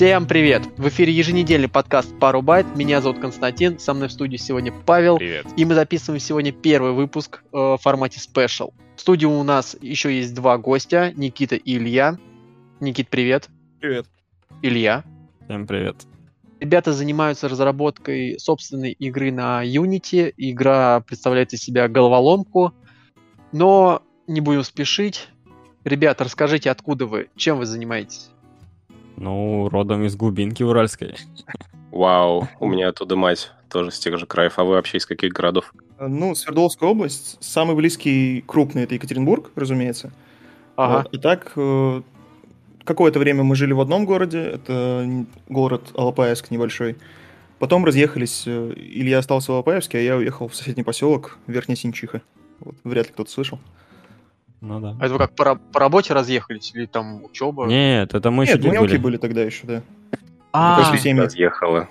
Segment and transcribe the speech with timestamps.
[0.00, 0.62] Всем привет!
[0.78, 2.64] В эфире еженедельный подкаст «Пару байт».
[2.74, 5.18] Меня зовут Константин, со мной в студии сегодня Павел.
[5.18, 5.44] Привет.
[5.58, 8.72] И мы записываем сегодня первый выпуск э, в формате special.
[8.96, 12.16] В студии у нас еще есть два гостя, Никита и Илья.
[12.80, 13.50] Никит, привет.
[13.78, 14.06] Привет.
[14.62, 15.04] Илья.
[15.44, 15.96] Всем привет.
[16.60, 20.32] Ребята занимаются разработкой собственной игры на Unity.
[20.38, 22.72] Игра представляет из себя головоломку.
[23.52, 25.28] Но не будем спешить.
[25.84, 28.29] Ребята, расскажите, откуда вы, чем вы занимаетесь?
[29.20, 31.14] Ну, родом из глубинки уральской.
[31.92, 34.58] Вау, у меня оттуда мать тоже с тех же краев.
[34.58, 35.74] А вы вообще из каких городов?
[36.00, 37.36] Ну, Свердловская область.
[37.40, 40.10] Самый близкий, крупный это Екатеринбург, разумеется.
[40.76, 41.02] Ага.
[41.02, 41.14] Вот.
[41.14, 42.02] И так, э,
[42.84, 46.96] какое-то время мы жили в одном городе, это город Алапаевск небольшой.
[47.58, 52.22] Потом разъехались, э, Илья остался в Алапаевске, а я уехал в соседний поселок Верхняя Синчиха.
[52.60, 53.58] Вот, вряд ли кто-то слышал.
[54.60, 54.96] Ну да.
[55.00, 57.66] А это вы как по, по работе разъехались или там учеба?
[57.66, 59.02] Нет, это мы еще Нет, тут мелкие были.
[59.02, 59.82] были тогда еще, да.
[60.52, 61.22] А, семьи.
[61.22, 61.88] Разъехала.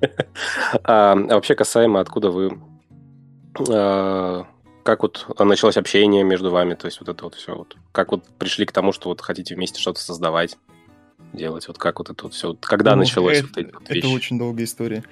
[0.84, 2.58] А вообще касаемо, откуда вы...
[3.68, 4.46] а,
[4.82, 7.54] Как вот началось общение между вами, то есть вот это вот все.
[7.54, 7.76] Вот.
[7.92, 10.56] Как вот пришли к тому, что вот хотите вместе что-то создавать,
[11.34, 12.56] делать, вот как вот это вот все.
[12.60, 15.04] Когда Ну, началось это, вот это очень долгая история.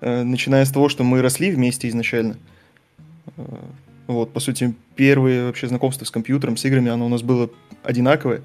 [0.00, 2.36] Э, Начиная с того, что мы росли вместе изначально.
[4.06, 7.50] Вот, по сути, первые вообще знакомства с компьютером, с играми, оно у нас было
[7.82, 8.42] одинаковое.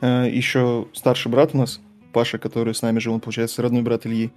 [0.00, 1.80] Э, Еще старший брат у нас,
[2.12, 4.32] Паша, который с нами жил, он, получается, родной брат Ильи.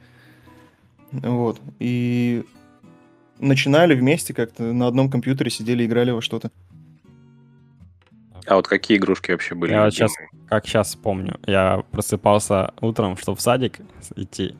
[1.12, 1.60] Вот.
[1.80, 2.44] И
[3.40, 6.52] начинали вместе как-то на одном компьютере сидели, играли во что-то.
[8.46, 9.72] А вот какие игрушки вообще были?
[9.72, 10.30] Я вот любимые?
[10.48, 13.80] Как сейчас помню, я просыпался утром, чтобы в садик
[14.16, 14.56] идти.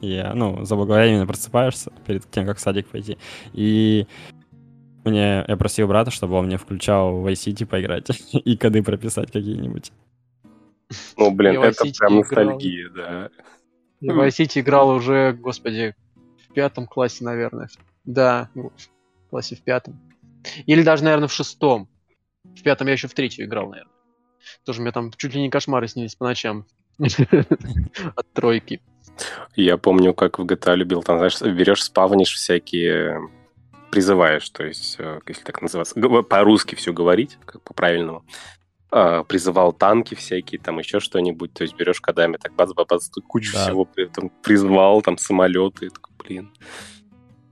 [0.00, 3.18] И я, ну, заблаговременно просыпаешься перед тем, как в садик пойти.
[3.52, 4.06] И
[5.04, 9.92] мне, я просил брата, чтобы он мне включал в City поиграть и коды прописать какие-нибудь.
[11.16, 13.30] Ну, блин, Я это прям ностальгия, да.
[14.00, 15.94] Я в Vice City играл уже, господи,
[16.48, 17.68] в пятом классе, наверное.
[18.04, 18.70] Да, в
[19.30, 19.98] классе в пятом.
[20.66, 21.88] Или даже, наверное, в шестом.
[22.44, 23.92] В пятом я еще в третью играл, наверное.
[24.64, 26.66] Тоже у меня там чуть ли не кошмары снились по ночам.
[26.98, 28.80] От тройки.
[29.56, 33.30] Я помню, как в GTA любил, там, знаешь, берешь, спавнишь всякие,
[33.94, 38.24] призываешь, то есть, э, если так называется, г- по-русски все говорить, как по-правильному.
[38.90, 43.52] А, Призывал танки всякие, там еще что-нибудь, то есть берешь кодами, так бац-бац, тут кучу
[43.54, 43.64] Да.
[43.64, 46.50] всего этом призвал, там самолеты, такой, блин.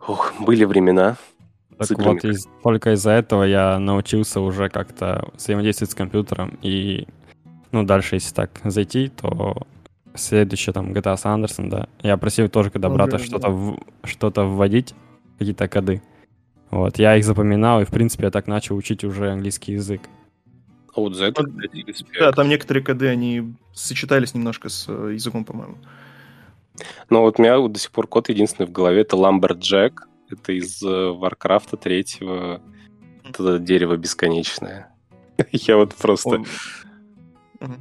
[0.06, 1.16] Ох, были времена.
[1.78, 6.58] Так С играми вот, из- только из-за этого я научился уже как-то взаимодействовать с компьютером.
[6.62, 7.06] И,
[7.72, 9.56] ну, дальше, если так зайти, то
[10.14, 11.88] следующее там GTA San Andreas, да.
[12.02, 13.50] Я просил тоже, когда брата что-то, да.
[13.50, 14.94] в- что-то вводить,
[15.38, 16.02] какие-то коды.
[16.72, 20.00] Вот, я их запоминал, и, в принципе, я так начал учить уже английский язык.
[20.94, 21.44] А вот за это.
[22.18, 25.76] Да, там некоторые коды, они сочетались немножко с э, языком, по-моему.
[27.10, 29.92] Но вот у меня вот до сих пор код единственный в голове, это Lumberjack.
[30.30, 32.62] Это из э, Варкрафта третьего.
[33.22, 34.88] Это дерево бесконечное.
[35.52, 36.42] Я вот просто...
[37.60, 37.76] Он-.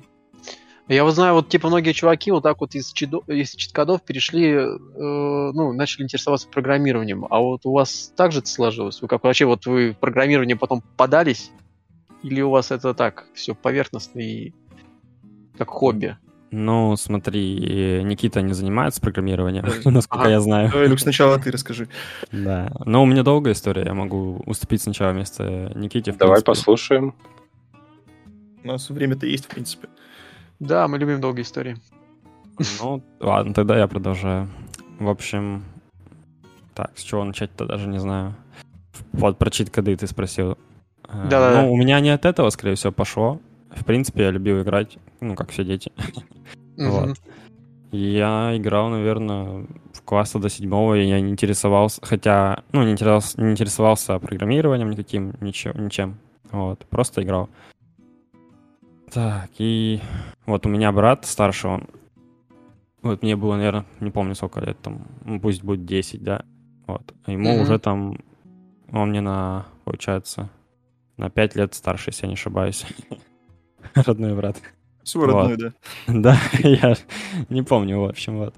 [0.92, 4.50] Я вот знаю, вот типа многие чуваки вот так вот из, чидо- из чит-кодов перешли,
[4.50, 7.26] э, ну, начали интересоваться программированием.
[7.30, 9.02] А вот у вас так же это сложилось?
[9.02, 11.52] Вы как вообще вот вы в программирование потом подались?
[12.24, 14.52] Или у вас это так, все поверхностно и
[15.58, 16.18] как хобби?
[16.52, 20.72] Ну, смотри, э, Никита не занимается программированием, насколько я знаю.
[20.90, 21.88] Люк, сначала ты расскажи.
[22.34, 22.70] Да.
[22.84, 26.12] Но у меня долгая история, я могу уступить сначала вместо Никите.
[26.12, 27.16] Давай послушаем.
[28.62, 29.88] У нас время-то есть, в принципе.
[30.62, 31.76] Да, мы любим долгие истории.
[32.80, 34.48] Ну, ладно, тогда я продолжаю.
[35.00, 35.64] В общем,
[36.76, 38.36] так, с чего начать-то даже не знаю.
[39.12, 40.60] Вот про чит-коды ты спросил.
[41.08, 41.64] Э, Да-да-да.
[41.64, 43.40] Ну, у меня не от этого, скорее всего, пошло.
[43.72, 45.92] В принципе, я любил играть, ну, как все дети.
[46.78, 47.18] Вот.
[47.92, 53.42] Я играл, наверное, в класса до седьмого, и я не интересовался, хотя, ну, не интересовался,
[53.42, 56.18] не интересовался программированием никаким, ничем, ничем.
[56.52, 57.50] Вот, просто играл.
[59.14, 60.00] Так, и
[60.46, 61.88] вот у меня брат старший, он,
[63.02, 66.46] вот мне было, наверное, не помню сколько лет, там, ну, пусть будет 10, да,
[66.88, 67.14] вот.
[67.26, 67.62] А Ему Мгм.
[67.62, 68.18] уже там,
[68.92, 70.50] он мне на, получается,
[71.18, 72.86] на 5 лет старше, если я не ошибаюсь.
[73.96, 74.62] Родной брат.
[75.04, 75.74] Свой родной, да.
[76.08, 76.96] Да, я
[77.50, 78.56] не помню, в общем, вот.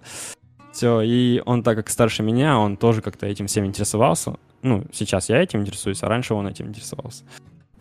[0.72, 4.36] Все, и он, так как старше меня, он тоже как-то этим всем интересовался.
[4.62, 7.24] Ну, сейчас я этим интересуюсь, а раньше он этим интересовался.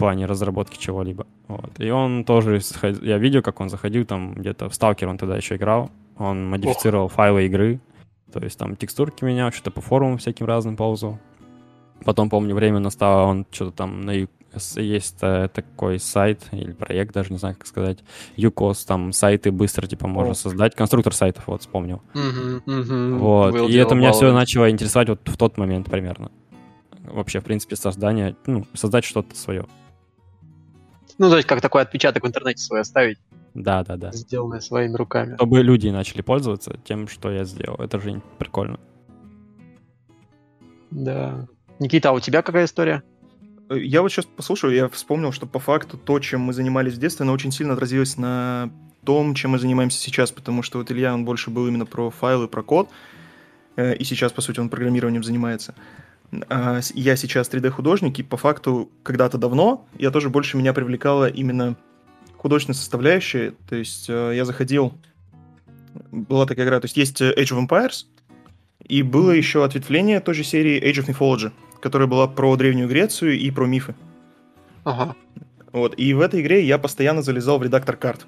[0.03, 1.29] Плане разработки чего-либо.
[1.47, 1.79] Вот.
[1.79, 2.61] И он тоже,
[3.03, 5.93] я видел, как он заходил там где-то в Сталкер, он тогда еще играл.
[6.19, 7.81] Он модифицировал файлы игры.
[8.33, 11.21] То есть там текстурки менял, что-то по форумам всяким разным ползал.
[12.05, 17.33] Потом, помню, время настало, он что-то там на, есть э, такой сайт или проект, даже
[17.33, 17.99] не знаю, как сказать,
[18.37, 20.35] UCOS, там сайты быстро, типа, можно О.
[20.35, 22.03] создать, конструктор сайтов, вот, вспомнил.
[22.13, 23.19] Мгм, мгм.
[23.21, 26.33] Вот, Был и это меня все начало интересовать вот в тот момент примерно.
[27.05, 29.67] Вообще, в принципе, создание, ну, создать что-то свое.
[31.23, 33.17] Ну, то есть, как такой отпечаток в интернете свой оставить,
[33.55, 34.11] Да, да, да.
[34.11, 35.37] сделанное своими руками.
[35.37, 37.77] Чтобы люди начали пользоваться тем, что я сделал.
[37.77, 38.81] Это же прикольно.
[40.91, 41.47] Да.
[41.79, 43.05] Никита, а у тебя какая история?
[43.71, 46.99] Э, Я вот сейчас послушал, я вспомнил, что по факту то, чем мы занимались в
[46.99, 48.73] детстве, оно очень сильно отразилось на
[49.05, 52.49] том, чем мы занимаемся сейчас, потому что вот Илья, он больше был именно про файлы,
[52.49, 52.89] про код,
[53.77, 55.77] э, и сейчас, по сути, он программированием занимается.
[56.49, 61.77] А я сейчас 3D-художник, и по факту когда-то давно я тоже больше меня привлекала именно
[62.37, 64.95] художественная составляющая, то есть э, я заходил,
[66.11, 68.07] была такая игра, то есть есть э, Age of Empires,
[68.87, 73.39] и было еще ответвление той же серии Age of Mythology, которая была про Древнюю Грецию
[73.39, 73.95] и про мифы.
[74.85, 75.15] Ага.
[75.71, 75.99] Вот.
[75.99, 78.27] И в этой игре я постоянно залезал в редактор карт.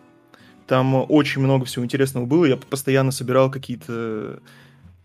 [0.66, 2.44] Там очень много всего интересного было.
[2.46, 4.40] Я постоянно собирал какие-то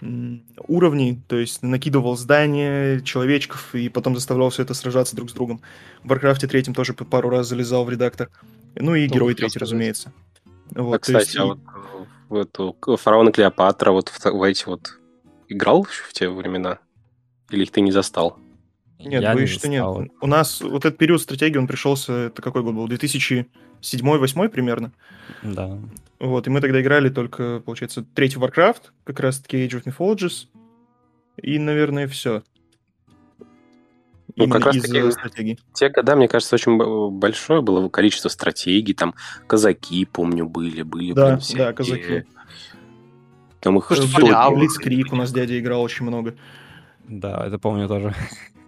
[0.01, 5.33] м, уровни, то есть накидывал здания, человечков, и потом заставлял все это сражаться друг с
[5.33, 5.61] другом.
[6.03, 8.29] В Warcraft третьем тоже пару раз залезал в редактор.
[8.75, 10.11] Ну и Тоже Герой третий, разумеется.
[10.75, 11.59] А, Вот, то кстати, есть а вот
[12.29, 14.99] в эту фараона Клеопатра вот в, в эти вот
[15.47, 16.79] играл в те времена?
[17.49, 18.37] Или их ты не застал?
[18.99, 20.11] Нет, Я боюсь, не что нет.
[20.21, 22.87] У нас вот этот период стратегии, он пришелся, это какой год был?
[22.87, 24.91] 2007-2008 примерно.
[25.41, 25.79] Да.
[26.19, 30.47] Вот, и мы тогда играли только, получается, третий Warcraft, как раз-таки Age of Mythologies,
[31.41, 32.43] и, наверное, все.
[34.35, 35.59] Ну, Именно как раз таки- стратегий.
[35.73, 36.77] Те года, мне кажется, очень
[37.11, 38.93] большое было количество стратегий.
[38.93, 39.15] Там
[39.47, 41.73] казаки, помню, были, были Да, блин, да, всякие.
[41.73, 42.23] казаки.
[43.59, 46.35] Там их Блицкрик у нас дядя играл очень много.
[47.07, 48.13] Да, это помню тоже.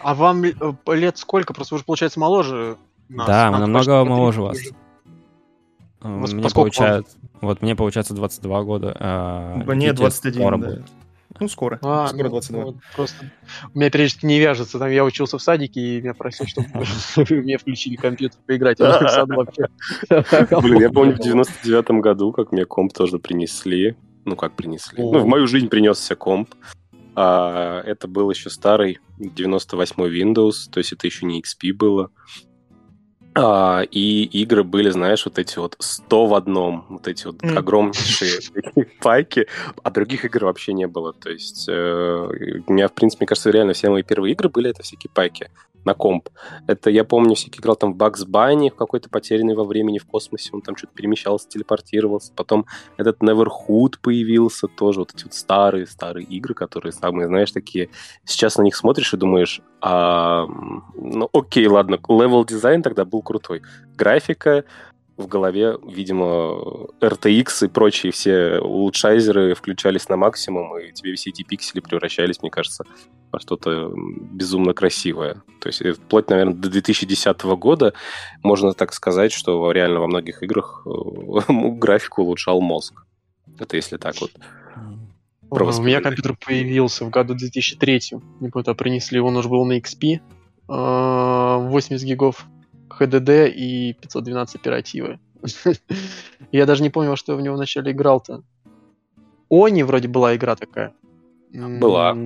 [0.00, 0.52] А вам э,
[0.88, 1.54] лет сколько?
[1.54, 2.76] Просто вы же, получается, моложе
[3.08, 3.26] нас.
[3.26, 4.76] Да, мы Нам намного моложе 30 вас.
[6.00, 7.18] вас Мне получается...
[7.40, 8.96] Вот мне получается 22 года.
[8.98, 10.66] а Мне Никите 21, скоро да.
[10.68, 10.86] будет.
[11.40, 11.78] Ну, скоро.
[11.82, 12.64] А, скоро ну, 22.
[12.64, 13.30] вот просто
[13.72, 14.78] у меня периодически не вяжется.
[14.78, 16.68] Там я учился в садике, и меня просили, чтобы
[17.42, 18.80] мне включили компьютер поиграть.
[18.80, 19.68] Я в саду вообще.
[20.62, 23.96] Блин, я помню в 99-м году, как мне комп тоже принесли.
[24.24, 25.02] Ну, как принесли?
[25.02, 26.54] Ну, в мою жизнь принесся комп.
[27.20, 32.12] А, это был еще старый 98-й Windows, то есть это еще не XP было.
[33.34, 37.58] А, и игры были, знаешь, вот эти вот 100 в одном, вот эти вот Мгм.
[37.58, 38.40] огромнейшие
[39.00, 39.46] пайки,
[39.82, 41.12] а других игр вообще не было.
[41.12, 44.70] То есть э, у меня, в принципе, мне кажется, реально все мои первые игры были
[44.70, 45.50] это всякие пайки
[45.84, 46.28] на комп.
[46.66, 50.06] Это я помню, всякий играл там в Bugs Bunny, в какой-то потерянный во времени в
[50.06, 52.32] космосе, он там что-то перемещался, телепортировался.
[52.34, 52.66] Потом
[52.96, 57.90] этот Neverhood появился тоже, вот эти вот старые-старые игры, которые самые, знаешь, такие...
[58.24, 60.46] Сейчас на них смотришь и думаешь, а,
[60.94, 63.62] ну окей, ладно, level design тогда был крутой.
[63.96, 64.64] Графика,
[65.18, 71.42] в голове, видимо, RTX и прочие все улучшайзеры включались на максимум, и тебе все эти
[71.42, 72.84] пиксели превращались, мне кажется,
[73.32, 75.42] во что-то безумно красивое.
[75.60, 77.94] То есть вплоть, наверное, до 2010 года
[78.44, 83.04] можно так сказать, что реально во многих играх э, графику улучшал мозг.
[83.58, 84.30] Это если так вот.
[85.50, 88.00] У меня компьютер появился в году 2003.
[88.40, 90.20] Не помню, а принесли, он уже был на XP.
[90.68, 92.46] э, 80 гигов
[93.00, 95.20] HDD и 512 оперативы.
[96.52, 98.42] Я даже не помню, что я в него вначале играл-то.
[99.50, 100.92] Они вроде была игра такая.
[101.52, 102.16] Была.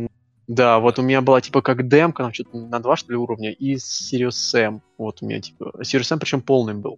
[0.49, 3.53] Да, вот у меня была типа как демка, там что-то на два что ли уровня,
[3.53, 4.81] и Sirius Sam.
[4.99, 5.73] Вот у меня типа...
[5.81, 6.97] Sirius Sam причем полный был.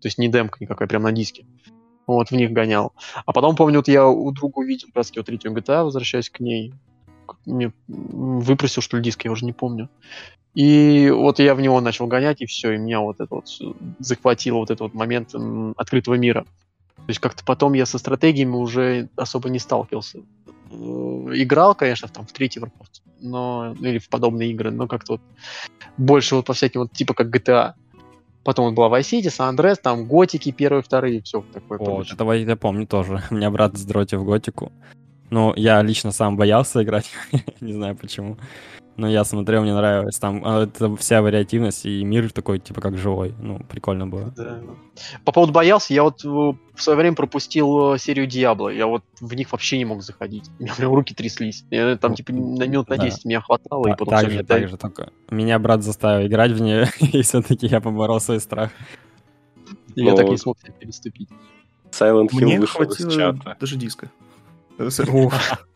[0.00, 1.46] То есть не демка никакая, прям на диске.
[2.06, 2.92] Вот, в них гонял.
[3.24, 6.40] А потом, помню, вот я у друга увидел как раз вот третью GTA, возвращаясь к
[6.40, 6.74] ней.
[7.46, 9.88] Мне выпросил, что ли, диск, я уже не помню.
[10.54, 13.46] И вот я в него начал гонять, и все, и меня вот это вот
[13.98, 15.34] захватило вот этот вот момент
[15.76, 16.44] открытого мира.
[16.96, 20.20] То есть как-то потом я со стратегиями уже особо не сталкивался.
[20.70, 25.14] Э, Играл, конечно, там, в третий Warcraft, но, ну, или в подобные игры, но как-то
[25.14, 25.20] вот
[25.96, 27.74] больше вот по всяким вот типа как GTA.
[28.44, 32.14] Потом вот была Vice City, San Andreas, там готики первые, вторые, все такое прочее.
[32.14, 33.22] этого я помню тоже.
[33.30, 34.70] У меня брат с дроти в готику.
[35.30, 37.10] Ну, я лично сам боялся играть,
[37.60, 38.36] не знаю почему.
[38.96, 40.16] Но я смотрел, мне нравилось.
[40.20, 43.34] Там а, это вся вариативность и мир такой, типа, как живой.
[43.40, 44.32] Ну, прикольно было.
[44.36, 44.60] Да.
[45.24, 48.68] По поводу боялся, я вот э, в свое время пропустил э, серию Диабло.
[48.68, 50.48] Я вот в них вообще не мог заходить.
[50.60, 51.64] У меня прям руки тряслись.
[51.72, 53.04] Я там, Ну, типа, на минут на да.
[53.06, 56.52] 10 меня хватало, и Та- потом так же, так же, только меня брат заставил играть
[56.52, 58.70] в нее, и все-таки я поборол свой страх.
[59.96, 61.28] я так не смог переступить.
[61.90, 63.56] Silent Hill Мне вышел из хватило чата.
[63.58, 64.08] даже диска.
[64.78, 64.88] Э,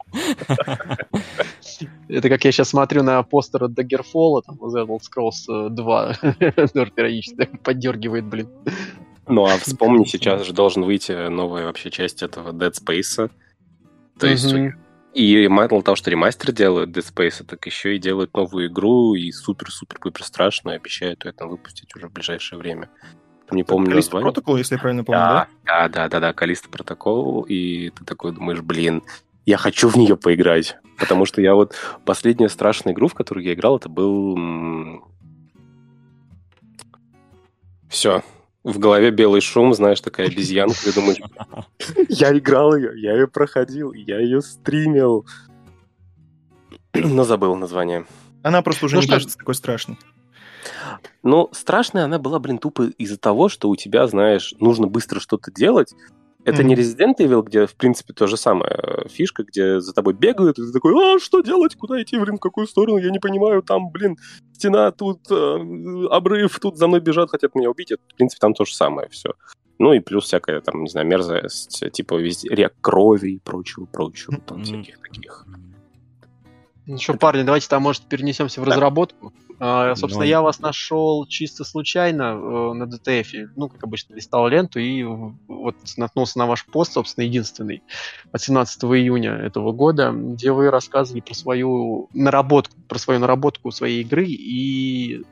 [2.09, 6.14] Это как я сейчас смотрю на постер от Daggerfall, там The Elder Scrolls 2,
[6.75, 8.49] тоже периодически поддергивает, блин.
[9.26, 13.31] Ну а вспомни, сейчас же должен выйти новая вообще часть этого Dead Space.
[14.19, 14.55] То есть
[15.14, 19.33] и мало того, что ремастер делают Dead Space, так еще и делают новую игру, и
[19.33, 22.90] супер-супер-пупер страшную, обещают это выпустить уже в ближайшее время.
[23.50, 24.33] Не помню Калиста название.
[24.33, 25.49] протокол, если я правильно помню, да?
[25.64, 25.88] да?
[25.88, 29.02] Да, да, да, да, Калиста протокол, и ты такой думаешь, блин,
[29.47, 30.76] я хочу в нее поиграть.
[30.99, 31.75] Потому что я вот
[32.05, 34.37] последняя страшная игру, в которую я играл, это был...
[37.88, 38.23] Все.
[38.64, 41.19] В голове белый шум, знаешь, такая обезьянка, ты думаешь,
[42.09, 45.26] я играл ее, я ее проходил, я ее стримил.
[46.95, 48.05] Но забыл название.
[48.43, 49.97] Она просто уже Ну не что- кажется такой страшной.
[51.22, 55.50] Ну, страшная она была, блин, тупо из-за того, что у тебя, знаешь, нужно быстро что-то
[55.50, 55.94] делать.
[56.44, 56.82] Это не Мгм.
[56.82, 60.62] Resident Evil, где, в принципе, то же самое э, фишка, где за тобой бегают, и
[60.62, 63.90] ты такой, а, что делать, куда идти, блин, в какую сторону, я не понимаю, там,
[63.90, 64.16] блин,
[64.52, 67.90] стена, тут э, обрыв, тут за мной бежат, хотят меня убить.
[67.90, 69.34] Это, в принципе, там то же самое все.
[69.78, 74.37] Ну и плюс всякая, там, не знаю, мерзость, типа везде рек крови и прочего, прочего,
[74.46, 74.64] там Мгм.
[74.64, 75.46] всяких таких.
[76.87, 79.32] Ну что, парни, давайте там, может, перенесемся в разработку.
[79.61, 80.29] А, собственно, Давай.
[80.29, 83.49] я вас нашел чисто случайно э, на DTF.
[83.57, 87.83] Ну, как обычно, листал ленту и вот наткнулся на ваш пост, собственно, единственный,
[88.31, 94.03] от 17 июня этого года, где вы рассказывали про свою наработку, про свою наработку своей
[94.03, 94.27] игры.
[94.29, 95.23] И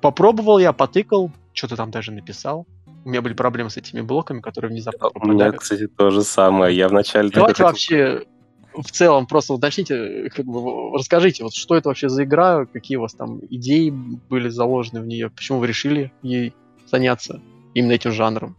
[0.00, 2.66] попробовал я, потыкал, что-то там даже написал.
[3.04, 5.56] У меня были проблемы с этими блоками, которые внезапно У меня, пропадали.
[5.56, 6.76] кстати, то же самое.
[6.76, 7.30] Я вначале...
[7.30, 8.26] Давайте хотел- вообще
[8.74, 12.96] в целом просто вот начните, как бы, расскажите, вот что это вообще за игра, какие
[12.96, 16.54] у вас там идеи были заложены в нее, почему вы решили ей
[16.86, 17.40] заняться
[17.74, 18.56] именно этим жанром,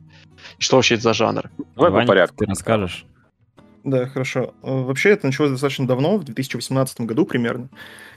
[0.58, 1.50] и что вообще это за жанр?
[1.76, 2.46] Давай по Ваня, порядку.
[2.46, 3.06] Ты расскажешь?
[3.84, 4.54] Да, хорошо.
[4.62, 7.70] Э, Вообще это началось достаточно давно, в 2018 году примерно,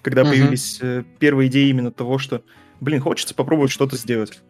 [0.03, 0.31] когда Мгм.
[0.31, 2.43] появились э, первые идеи именно того, что,
[2.81, 4.43] блин, хочется попробовать что-то сделать.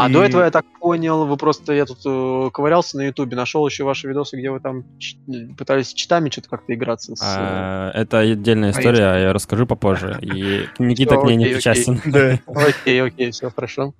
[0.00, 3.36] А И- до этого, я так понял, вы просто, я тут э, ковырялся на ютубе,
[3.36, 5.16] нашел еще ваши видосы, где вы там ч-
[5.58, 7.20] пытались читами что-то как-то играться с...
[7.20, 10.18] э, А, Это отдельная история, я расскажу попозже.
[10.22, 12.00] И Никита к ней не причастен.
[12.06, 12.38] Да.
[12.46, 13.94] Окей, окей, все хорошо.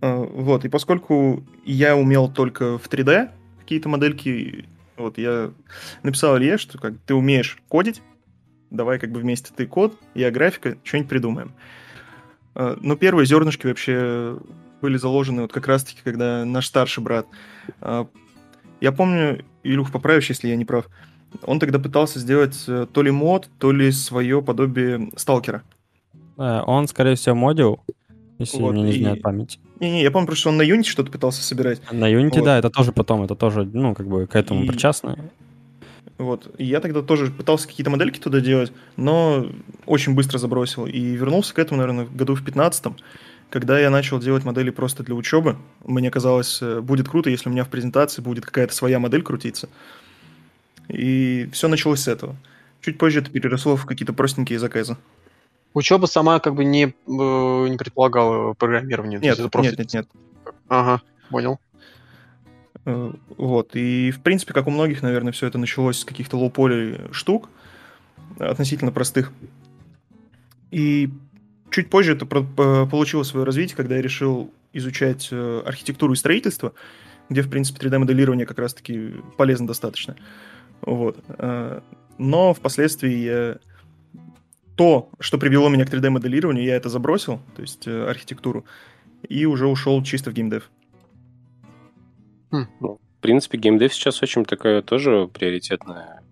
[0.00, 3.28] Э, Вот, и поскольку я умел только в 3D
[3.60, 4.66] какие-то модельки,
[4.96, 5.50] вот я
[6.02, 8.02] написал Илье, что как ты умеешь кодить,
[8.70, 11.52] давай как бы вместе ты код, я графика, что-нибудь придумаем.
[12.56, 14.36] Э, Но первые зернышки вообще
[14.84, 17.26] были заложены вот как раз-таки, когда наш старший брат,
[17.80, 18.04] э,
[18.82, 20.84] я помню, Илюх, поправишь, если я не прав,
[21.42, 25.62] он тогда пытался сделать э, то ли мод, то ли свое подобие сталкера.
[26.36, 27.80] Да, Он, скорее всего, модил,
[28.38, 29.58] если Вот, мне не и- изменяет память.
[29.80, 31.80] Не-не, я помню, просто, что он на Unity что-то пытался собирать.
[31.90, 32.44] На Unity, Вот.
[32.44, 35.16] да, это тоже потом, это тоже, ну, как бы к этому И- причастно.
[36.18, 36.54] Вот.
[36.58, 39.46] И я тогда тоже пытался какие-то модельки туда делать, но
[39.86, 40.86] очень быстро забросил.
[40.86, 42.92] И вернулся к этому, наверное, году в 15
[43.50, 45.56] когда я начал делать модели просто для учебы.
[45.84, 49.68] Мне казалось, э, будет круто, если у меня в презентации будет какая-то своя модель крутиться.
[50.88, 52.36] И все началось с этого.
[52.80, 54.96] Чуть позже это переросло в какие-то простенькие заказы.
[55.72, 59.18] Учеба сама как бы не, э, не предполагала программирование.
[59.18, 59.70] Нет, это просто...
[59.70, 60.08] нет, нет, нет.
[60.68, 61.58] Ага, понял.
[62.84, 63.74] Э, Вот.
[63.74, 67.48] И, в принципе, как у многих, наверное, все это началось с каких-то лоу-поли штук,
[68.38, 69.32] относительно простых.
[70.70, 71.10] И
[71.74, 76.72] чуть позже это получило свое развитие, когда я решил изучать э, архитектуру и строительство,
[77.28, 80.14] где, в принципе, 3D-моделирование как раз-таки полезно достаточно.
[80.82, 81.18] Вот.
[81.26, 81.80] Э,
[82.16, 83.58] Но впоследствии я...
[84.76, 88.64] То, что привело меня к 3D-моделированию, я это забросил, то есть э, архитектуру,
[89.28, 90.70] и уже ушел чисто в геймдев.
[93.18, 96.22] В принципе, геймдев сейчас очень такая тоже приоритетная,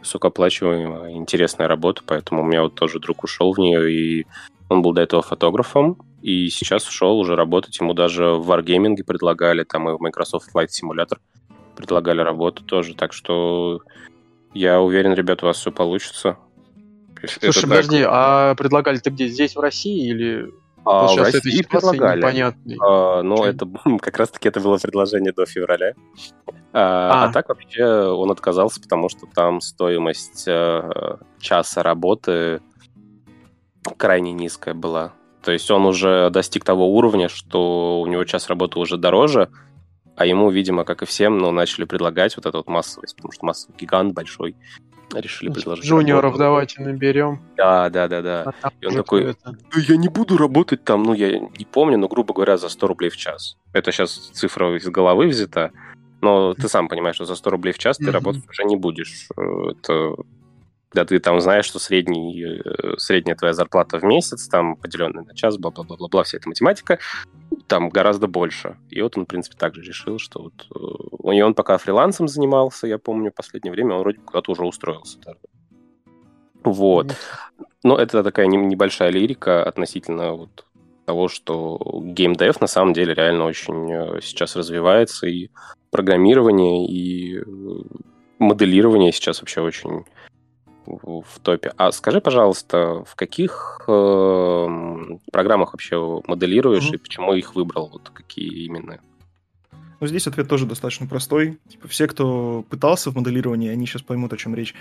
[0.00, 4.26] высокооплачиваемая, интересная работа, поэтому у меня вот тоже друг ушел в нее, и
[4.68, 9.64] он был до этого фотографом, и сейчас ушел уже работать, ему даже в Wargaming предлагали,
[9.64, 11.18] там и в Microsoft Flight Simulator
[11.76, 13.80] предлагали работу тоже, так что
[14.54, 16.38] я уверен, ребят, у вас все получится.
[17.20, 17.70] Слушай, Это так.
[17.70, 19.28] подожди, а предлагали ты где?
[19.28, 20.50] Здесь, в России или...
[20.86, 22.18] А, в России предлагали.
[22.18, 22.76] непонятной.
[22.80, 23.44] А, ну, Чё?
[23.46, 23.66] это
[24.00, 25.94] как раз-таки это было предложение до февраля.
[26.72, 27.24] А, А.
[27.24, 32.60] а так вообще он отказался, потому что там стоимость э, часа работы
[33.96, 35.12] крайне низкая была.
[35.42, 39.50] То есть он уже достиг того уровня, что у него час работы уже дороже,
[40.16, 43.44] а ему, видимо, как и всем, ну, начали предлагать вот эту вот массовость, потому что
[43.46, 44.56] массовый гигант большой.
[45.12, 46.38] Решили предложить Джуниоров работу.
[46.38, 47.40] давайте наберем.
[47.56, 48.52] Да, да, да, да.
[48.62, 49.54] а И он такой, это.
[49.86, 53.10] я не буду работать там, ну, я не помню, но, грубо говоря, за 100 рублей
[53.10, 53.56] в час.
[53.72, 55.72] Это сейчас цифра из головы взята.
[56.20, 59.28] Но ты сам понимаешь, что за 100 рублей в час ты работать уже не будешь.
[59.36, 60.14] Э, Это
[60.94, 65.34] когда ты там знаешь, что средний, э, средняя твоя зарплата в месяц, там, поделенная на
[65.34, 67.00] час, бла-бла-бла-бла, вся эта математика,
[67.66, 68.76] там гораздо больше.
[68.90, 70.52] И вот он, в принципе, также решил, что вот...
[70.70, 74.64] э, И он пока фрилансом занимался, я помню, в последнее время, он вроде куда-то уже
[74.64, 75.38] устроился даже.
[76.62, 77.16] Вот.
[77.82, 80.64] Но это такая не- небольшая лирика относительно вот
[81.06, 85.50] того, что геймдев на самом деле реально очень э, сейчас развивается, и
[85.90, 87.42] программирование, и
[88.38, 90.04] моделирование сейчас вообще очень
[90.86, 91.72] в топе.
[91.76, 94.98] А скажи, пожалуйста, в каких э,
[95.32, 96.94] программах вообще моделируешь Мгм.
[96.94, 97.88] и почему их выбрал?
[97.92, 98.98] Вот какие именно?
[100.00, 101.58] Ну, здесь ответ тоже достаточно простой.
[101.68, 104.74] Типа, все, кто пытался в моделировании, они сейчас поймут, о чем речь.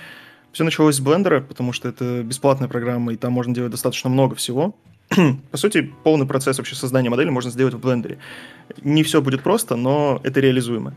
[0.52, 4.36] Все началось с блендера, потому что это бесплатная программа, и там можно делать достаточно много
[4.36, 4.76] всего.
[5.52, 8.20] По сути, полный процесс вообще создания модели можно сделать в блендере.
[8.82, 10.94] Не все будет просто, но это реализуемо.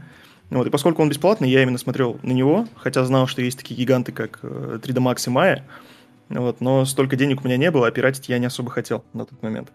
[0.50, 3.76] Вот, и поскольку он бесплатный, я именно смотрел на него, хотя знал, что есть такие
[3.76, 5.62] гиганты, как э, 3D Max и Maya,
[6.28, 9.26] вот, но столько денег у меня не было, а пиратить я не особо хотел на
[9.26, 9.72] тот момент.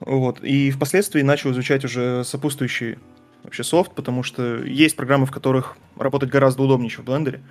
[0.00, 2.98] Вот, и впоследствии начал изучать уже сопутствующий
[3.42, 7.42] вообще софт, потому что есть программы, в которых работать гораздо удобнее, чем в блендере.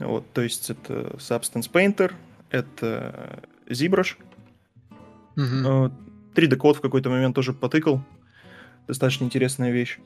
[0.00, 2.12] Вот, то есть это Substance Painter,
[2.50, 4.16] это ZBrush.
[5.36, 5.90] Э,
[6.34, 8.02] 3D код в какой-то момент тоже потыкал.
[8.86, 9.98] Достаточно интересная вещь.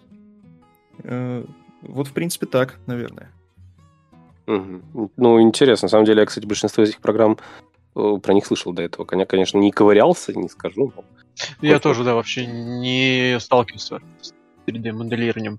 [1.02, 1.44] Э,
[1.82, 3.30] Вот, в принципе, так, наверное.
[4.46, 5.86] Ну, интересно.
[5.86, 7.38] На самом деле, я, кстати, большинство из этих программ
[7.96, 9.04] э, про них слышал до этого.
[9.06, 10.92] Коня- Конечно, не ковырялся, не скажу.
[10.96, 11.04] но
[11.68, 14.32] Я тоже, да, вообще не сталкивался с
[14.66, 15.58] 3D-моделированием.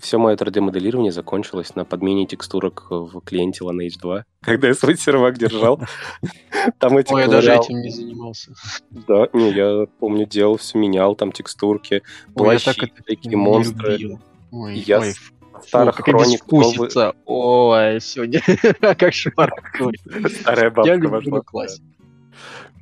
[0.00, 4.24] Все мое 3D-моделирование закончилось на подмене текстурок в клиенте Lineage 2.
[4.40, 5.80] Когда я свой сервак держал,
[6.78, 8.52] там эти Ой, я даже этим не занимался.
[8.90, 12.02] Да, не, я помню, делал все, менял там текстурки, я
[12.34, 14.18] плащи, так это всякие не монстры.
[14.50, 15.34] Ой, Я фу,
[15.66, 17.14] старых как хроник новые-.
[17.26, 18.40] Ой, сегодня
[18.80, 19.94] как шмар какой.
[20.40, 21.86] Старая Я бабка люблю классику.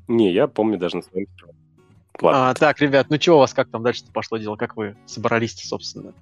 [0.09, 1.27] Не, я помню даже на своем.
[2.23, 4.57] А, так, ребят, ну что у вас, как там дальше пошло дело?
[4.57, 6.15] Как вы собрались собственно,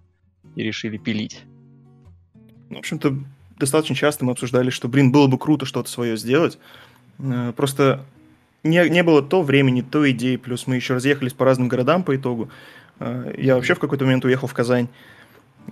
[0.57, 1.43] и решили пилить?
[2.71, 3.17] Ну, В общем-то,
[3.59, 6.59] достаточно часто мы обсуждали, что, блин, было бы круто что-то свое сделать.
[7.19, 8.05] Э, Просто
[8.63, 12.17] не, не было то времени, то идей, плюс мы еще разъехались по разным городам по
[12.17, 12.49] итогу.
[12.99, 14.89] Э, Я вообще в какой-то момент уехал в Казань,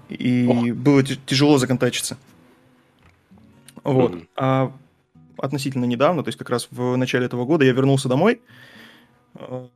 [0.09, 0.77] и Ох.
[0.77, 2.17] было тяжело законтачиться.
[3.85, 4.13] Вот.
[4.15, 4.29] Мгм.
[4.37, 4.73] А
[5.39, 8.41] относительно недавно, то есть как раз в начале этого года, я вернулся домой
[9.35, 9.67] э,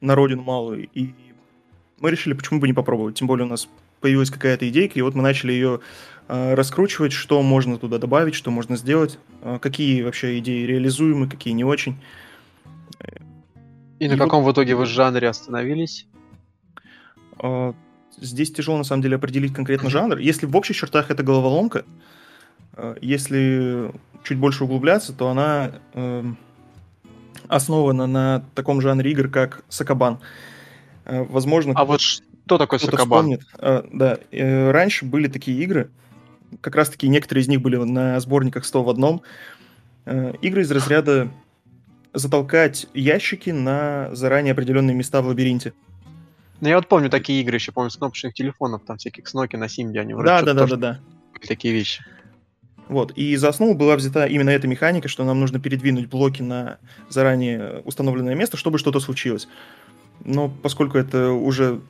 [0.00, 1.14] на родину малую, и
[1.98, 3.14] мы решили, почему бы не попробовать.
[3.14, 3.68] Тем более у нас
[4.02, 5.80] появилась какая-то идейка, и вот мы начали ее
[6.28, 11.54] э, раскручивать, что можно туда добавить, что можно сделать, э, какие вообще идеи реализуемы, какие
[11.54, 11.96] не очень.
[13.98, 16.06] И на И каком в итоге вы жанре остановились?
[17.42, 17.72] Э,
[18.18, 20.18] Здесь тяжело на самом деле определить конкретно жанр.
[20.18, 21.84] Если в общих чертах это головоломка,
[23.00, 23.90] если
[24.22, 26.36] чуть больше углубляться, то она эм,
[27.48, 30.18] основана на таком жанре игр, как Сакабан.
[31.04, 32.00] Э, Возможно, А вот
[32.46, 33.20] что такое кто-то Сакабан?
[33.20, 33.42] вспомнит.
[33.58, 35.90] Э, Да, э, раньше были такие игры,
[36.60, 39.22] как раз-таки некоторые из них были на сборниках 100 в одном.
[40.04, 41.30] Э, Игры из разряда
[42.12, 45.72] затолкать ящики на заранее определенные места в лабиринте.
[46.60, 49.56] Ну, я вот помню такие игры еще, помню, с кнопочных телефонов, там всяких с Nokia
[49.56, 51.00] на Симби, они вроде Да, да, да, да, да.
[51.46, 52.04] такие вещи.
[52.88, 53.12] Вот.
[53.12, 56.78] И за основу была взята именно эта механика, что нам нужно передвинуть блоки на
[57.08, 59.48] заранее установленное место, чтобы что-то случилось.
[60.24, 61.80] Но поскольку это уже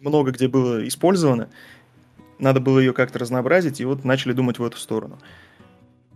[0.00, 1.48] много где было использовано,
[2.38, 5.18] надо было ее как-то разнообразить, и вот начали думать в эту сторону.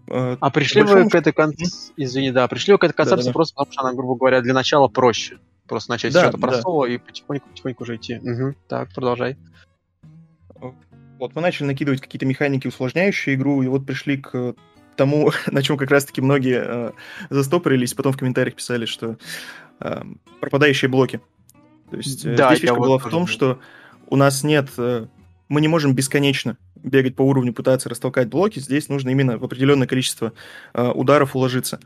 [0.09, 3.33] Э, А пришли вы к этой концепции, извини, да, пришли вы к этой концепции Да-да-да.
[3.33, 5.39] просто потому, что она, грубо говоря, для начала проще.
[5.67, 6.49] Просто начать Да, что-то да.
[6.49, 8.19] простого и потихоньку-потихоньку уже идти.
[8.23, 8.55] Мгм.
[8.69, 9.39] Так, продолжай.
[11.19, 14.55] Вот мы начали накидывать какие-то механики, усложняющие игру, и вот пришли к
[14.97, 16.93] тому, на чем как раз-таки многие э,
[17.31, 19.17] застопорились, потом в комментариях писали, что
[19.81, 20.03] э,
[20.41, 21.21] пропадающие блоки.
[21.91, 23.61] То есть э, Да, здесь фишка вот была в том, что
[24.09, 24.69] у нас нет...
[24.79, 25.07] э,
[25.49, 28.59] мы не можем бесконечно бегать по уровню, пытаться растолкать блоки.
[28.59, 30.33] Здесь нужно именно в определенное количество
[30.73, 31.81] э, ударов уложиться.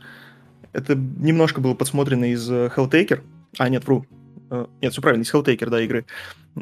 [0.72, 3.22] Это немножко было подсмотрено из Helltaker.
[3.58, 4.06] А, нет, вру.
[4.80, 6.06] Нет, все правильно, из Helltaker, да, игры.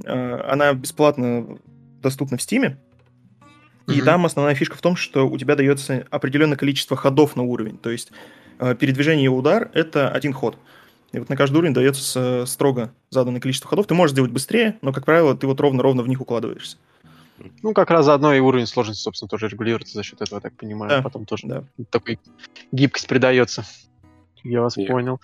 [0.05, 1.59] Она бесплатно
[2.03, 2.77] доступна в Steam.
[3.89, 4.05] И Мгм.
[4.05, 7.79] там основная фишка в том, что у тебя дается определенное количество ходов на уровень.
[7.79, 8.11] То есть
[8.59, 10.59] э, передвижение и удар— это один ход.
[11.13, 13.87] И вот на каждый уровень дается строго заданное количество ходов.
[13.87, 16.77] Ты можешь сделать быстрее, но, как правило, ты вот ровно-ровно в них укладываешься.
[17.63, 20.55] Ну, как раз заодно и уровень сложности, собственно, тоже регулируется за счет этого, я так
[20.55, 20.91] понимаю.
[20.91, 21.65] Да, Потом тоже да.
[21.91, 22.19] такой
[22.73, 23.65] гибкость придается.
[24.49, 25.19] Я вас Я- понял.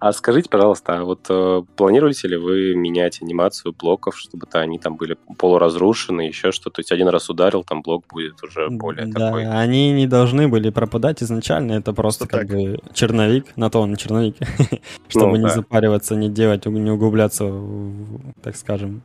[0.00, 4.96] А скажите, пожалуйста, а вот э, планируете ли вы менять анимацию блоков, чтобы-то они там
[4.96, 6.76] были полуразрушены, еще что-то?
[6.76, 9.46] То есть один раз ударил, там блок будет уже более да, такой.
[9.46, 12.50] они не должны были пропадать изначально, это просто Просто как так.
[12.56, 14.36] бы черновик, на то он черновик,
[15.08, 15.50] чтобы не да.
[15.50, 19.02] запариваться, не делать, не углубляться, в, так скажем,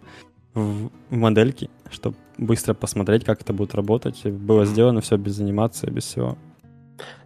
[0.54, 4.24] в в модельки, чтобы быстро посмотреть, как это будет работать.
[4.26, 6.38] Было сделано все без анимации, без всего.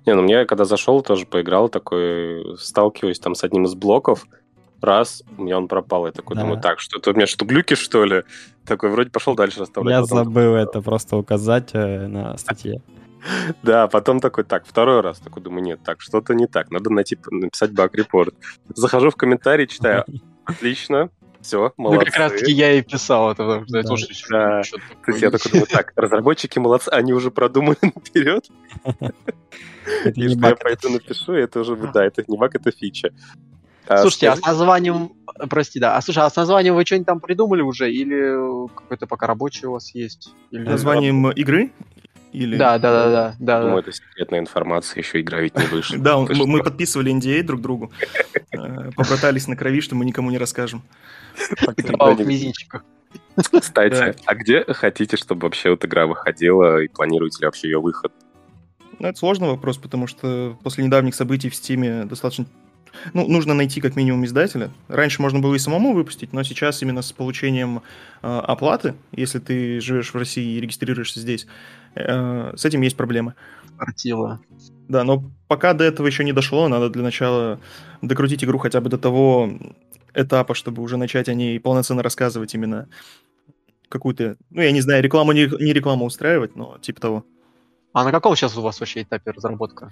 [0.06, 4.26] Не, ну мне когда зашел, тоже поиграл, такой, сталкиваюсь там с одним из блоков,
[4.82, 6.06] раз, у меня он пропал.
[6.06, 6.42] Я такой Да.
[6.42, 8.24] думаю, так, что-то у меня что, глюки, что ли?
[8.66, 9.96] Такой, вроде пошел дальше расставлять.
[9.96, 12.82] Я потом забыл это просто указать э, на статье.
[13.64, 15.20] Да, потом такой, так, второй раз.
[15.20, 16.72] Такой думаю, нет, так, что-то не так.
[16.72, 18.36] Надо найти, написать баг-репорт.
[18.76, 20.04] Захожу в комментарий, читаю,
[20.44, 21.10] отлично,
[21.44, 22.06] все, Ну, молодцы.
[22.06, 23.90] как раз таки я и писал это, потому что я Да.
[23.90, 24.64] тоже ещё Да.
[24.64, 28.48] что-то То есть я такой думаю, так, разработчики молодцы, они уже продумали наперед,
[30.16, 33.12] и что я пойду напишу, и это уже, да, это не баг, это фича.
[33.86, 35.12] А Слушайте, а с названием...
[35.50, 35.98] Прости, да.
[35.98, 37.92] А слушай, а с названием вы что-нибудь там придумали уже?
[37.92, 40.34] Или какой-то пока рабочий у вас есть?
[40.52, 40.64] Или...
[40.64, 41.70] Названием игры?
[42.32, 42.58] Или...
[42.58, 43.62] Да, да, да, да, да.
[43.62, 43.90] Думаю, да.
[43.90, 45.98] это секретная информация, еще игра ведь не вышла.
[46.00, 47.92] Да, мы, подписывали NDA друг другу,
[48.52, 50.82] э, побратались на крови, что мы никому не расскажем.
[51.36, 52.84] В мизинчиках.
[53.36, 58.12] Кстати, а где хотите, чтобы вообще вот игра выходила, и планируете ли вообще ее выход?
[59.00, 62.46] Ну, это сложный вопрос, потому что после недавних событий в Стиме достаточно...
[63.14, 64.70] Ну, нужно найти как минимум издателя.
[64.88, 67.82] Раньше можно было и самому выпустить, но сейчас именно с получением
[68.22, 71.48] э, оплаты, если ты живешь в России и регистрируешься здесь,
[71.96, 73.34] э, с этим есть проблемы.
[73.80, 74.40] Артила.
[74.88, 77.60] Да, но пока до этого еще не дошло, надо для начала
[78.04, 79.50] докрутить игру хотя бы до того
[80.14, 82.88] этапа, чтобы уже начать о ней полноценно рассказывать именно
[83.90, 87.26] какую-то, ну, я не знаю, рекламу не, не рекламу устраивать, но типа того.
[87.94, 89.92] А на каком сейчас у вас вообще этапе разработка?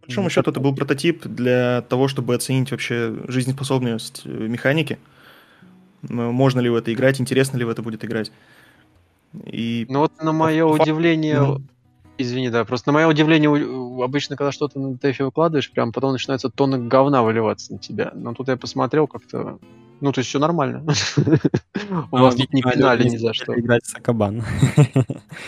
[0.00, 4.98] По большому счету, это был прототип для того, чтобы оценить вообще жизнеспособность э, механики.
[6.02, 8.30] Можно ли в это играть, интересно ли в это будет играть.
[9.46, 11.40] И Ну вот на мое Фа- удивление...
[11.40, 11.68] Мгм.
[12.16, 13.50] Извини, да, просто на мое удивление,
[14.04, 18.12] обычно, когда что-то на ТФ выкладываешь, прям потом начинается тонны говна выливаться на тебя.
[18.14, 19.58] Но тут я посмотрел как-то...
[20.00, 20.84] Ну, то есть все нормально.
[22.10, 23.58] У вас тут не пинали ни за что.
[23.58, 24.44] Играть Сакабан.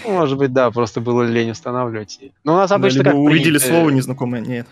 [0.04, 2.18] Ну, Может быть, да, просто было лень устанавливать.
[2.42, 4.40] Ну, у нас обычно как увидели слово незнакомое.
[4.40, 4.66] Нет.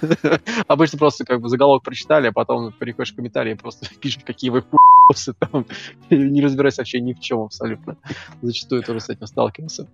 [0.68, 4.50] Обычно просто как бы заголовок прочитали, а потом переходишь в комментарии и просто пишешь, какие
[4.50, 5.66] вы хуйсы там.
[6.10, 7.96] Не разбираясь вообще ни в чем абсолютно.
[8.42, 9.88] Зачастую тоже с этим сталкивался.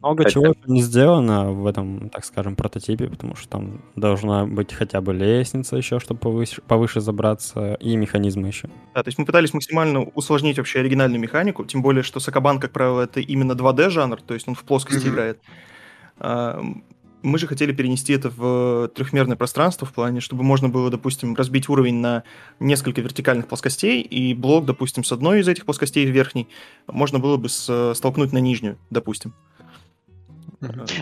[0.00, 4.72] Много Хотя- чего не сделано в этом, так скажем, прототипе, потому что там должна быть
[4.72, 8.70] хотя бы лестница еще, чтобы повыше, повыше забраться, и механизмы еще.
[8.94, 12.72] Да, то есть мы пытались максимально усложнить вообще оригинальную механику, тем более, что Сакабан, как
[12.72, 15.14] правило, это именно 2D жанр, то есть он в плоскости Мгм.
[15.14, 15.38] играет.
[17.22, 21.68] Мы же хотели перенести это в трехмерное пространство в плане, чтобы можно было, допустим, разбить
[21.68, 22.22] уровень на
[22.60, 26.48] несколько вертикальных плоскостей, и блок, допустим, с одной из этих плоскостей верхней
[26.86, 29.34] можно было бы с- столкнуть на нижнюю, допустим.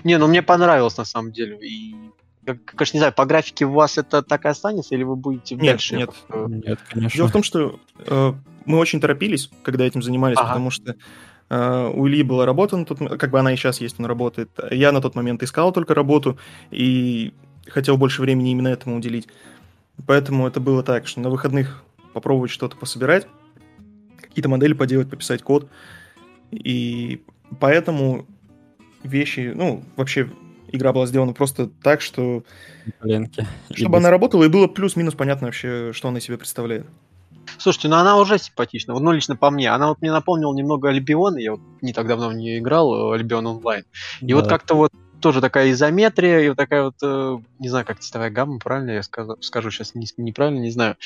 [0.05, 1.59] Не, ну мне понравилось на самом деле.
[1.63, 1.95] И,
[2.45, 5.55] как- конечно, не знаю, по графике у вас это так и останется, или вы будете
[5.55, 5.97] Нет, дальше?
[5.97, 6.11] нет.
[6.29, 7.17] э, Нет, конечно.
[7.17, 8.33] Дело в том, что э,
[8.67, 10.49] мы очень торопились, когда этим занимались, Ага.
[10.49, 10.95] потому что э,
[11.49, 14.51] у Ильи была работа, на тот, как бы она и сейчас есть, он работает.
[14.71, 16.39] Я на тот момент искал только работу
[16.71, 17.33] и
[17.69, 19.29] хотел больше времени именно этому уделить.
[20.07, 23.27] Поэтому это было так, что на выходных попробовать что-то пособирать,
[24.21, 25.69] какие-то модели поделать, пописать код.
[26.51, 27.23] И
[27.61, 28.27] поэтому
[29.03, 30.29] вещи, ну, вообще
[30.69, 32.43] игра была сделана просто так, что
[32.99, 33.47] Коленки.
[33.71, 36.87] И чтобы она работала и было плюс-минус понятно вообще, что она из себя представляет.
[37.59, 38.95] Слушайте, ну она уже симпатична.
[38.95, 39.71] Вот, ну, лично по мне.
[39.71, 41.37] Она вот мне напомнила немного Альбион.
[41.37, 43.85] Я вот не так давно в нее играл, э, Альбион онлайн.
[44.21, 44.51] И вот Да.
[44.51, 48.59] как-то вот тоже такая изометрия, и вот такая вот, э, не знаю, как цветовая гамма,
[48.59, 50.97] правильно я скажу, скажу сейчас неправильно, не знаю.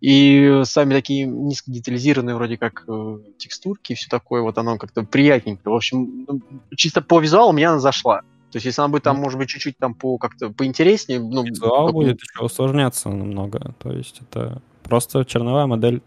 [0.00, 5.70] И сами такие низкодетализированные вроде как э, текстурки и все такое, вот оно как-то приятненько.
[5.70, 6.40] В общем, ну,
[6.76, 8.20] чисто по визуалу меня она зашла.
[8.54, 11.86] То есть, если она будет там, может быть, чуть-чуть там по как-то поинтереснее, ну, Визуал
[11.86, 13.74] как- будет еще усложняться намного.
[13.82, 16.02] То есть это просто черновая модель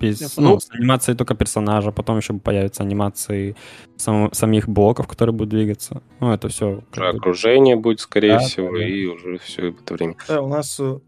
[0.00, 0.60] без, ну, понял.
[0.60, 3.54] с анимацией только персонажа, потом еще появятся анимации
[3.96, 6.02] сам- самих блоков, которые будут двигаться.
[6.18, 6.82] Ну, это все.
[6.92, 8.88] Уже окружение будет, скорее Да, всего, да, да.
[8.88, 10.16] и уже все это время.
[10.26, 10.98] Да, у нас э,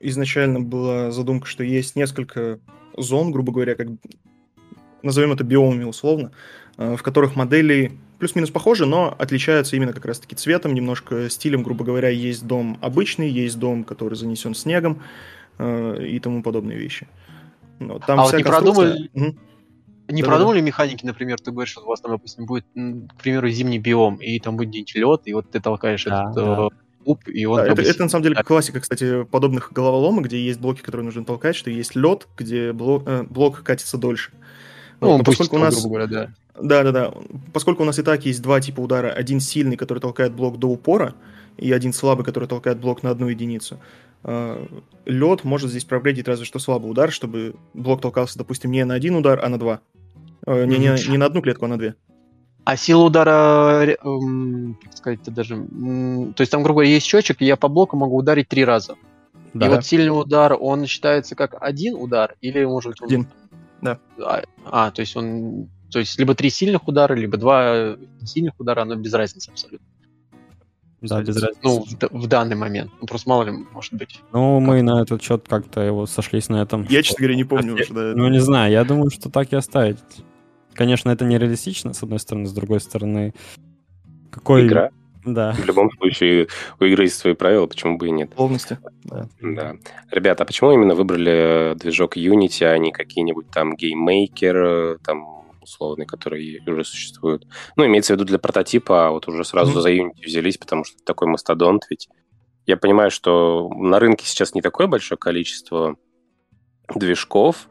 [0.00, 2.58] изначально была задумка, что есть несколько
[2.96, 3.86] зон, грубо говоря, как
[5.04, 6.32] назовем это биомами условно,
[6.78, 11.84] э, в которых модели плюс-минус похожи, но отличаются именно как раз-таки цветом, немножко стилем, грубо
[11.84, 15.02] говоря, есть дом обычный, есть дом, который занесен снегом
[15.58, 17.08] э, и тому подобные вещи.
[17.80, 19.38] Но там А вот вся не конструкция- продумали- Мгм.
[20.08, 20.26] Не Да-да-да.
[20.38, 24.16] продумали механики, например, ты говоришь, что у вас там, допустим, будет, к примеру, зимний биом,
[24.16, 26.66] и там будет где-нибудь лед, и вот ты толкаешь Да, этот да.
[26.66, 26.68] э,
[27.04, 27.56] уп, и он...
[27.58, 28.46] Да, это, это на самом деле так.
[28.46, 33.04] классика, кстати, подобных головоломок, где есть блоки, которые нужно толкать, что есть лед, где блок,
[33.06, 34.32] э, блок катится дольше.
[35.00, 36.30] Ну, Вот, он поскольку у нас, грубо говоря, да.
[36.62, 37.14] Да, да, да,
[37.52, 40.68] поскольку у нас и так есть два типа удара, один сильный, который толкает блок до
[40.68, 41.14] упора,
[41.56, 43.78] и один слабый, который толкает блок на одну единицу.
[45.06, 49.16] Лед может здесь проглядеть разве что слабый удар, чтобы блок толкался, допустим, не на один
[49.16, 49.80] удар, а на два.
[50.46, 51.94] Э, Не, не, не на одну клетку, а на две.
[52.64, 55.56] А сила удара, ре- эм, как сказать-то даже...
[55.56, 58.96] То есть там, грубо говоря, есть счетчик, и я по блоку могу ударить три раза.
[59.54, 59.66] Да.
[59.66, 63.06] И вот сильный удар, он считается как один удар, или может быть он...
[63.08, 63.26] Один.
[63.80, 63.98] Да.
[64.18, 65.68] А, а, то есть он...
[65.90, 69.86] То есть либо три сильных удара, либо два сильных удара, но без разницы абсолютно.
[71.00, 71.60] Да, без разницы.
[71.62, 72.90] Ну, в, в данный момент.
[73.00, 74.20] Ну, просто мало ли, может быть.
[74.32, 76.86] Ну, мы на этот счет как-то его сошлись на этом.
[76.90, 77.92] Я, честно говоря, не помню уже.
[77.92, 78.12] да.
[78.14, 79.98] Ну, не знаю, я думаю, что так и оставить.
[80.74, 83.34] Конечно, это нереалистично, с одной стороны, с другой стороны...
[84.30, 84.66] Какой...
[84.66, 84.90] Игра.
[85.24, 85.52] Да.
[85.52, 86.48] В любом случае,
[86.78, 88.30] у игры есть свои правила, почему бы и нет.
[88.32, 88.78] Условности.
[89.04, 89.28] Да.
[89.40, 89.76] Да.
[90.10, 95.39] Ребята, а почему именно выбрали э, движок Unity, а не какие-нибудь там GameMaker, э, там
[95.70, 97.46] условные, которые уже существуют?
[97.76, 99.80] Ну, имеется в виду для прототипа, а вот уже сразу Мгм.
[99.80, 102.08] за Unity взялись, потому что такой мастодонт ведь.
[102.66, 105.96] Я понимаю, что на рынке сейчас не такое большое количество
[106.94, 107.68] движков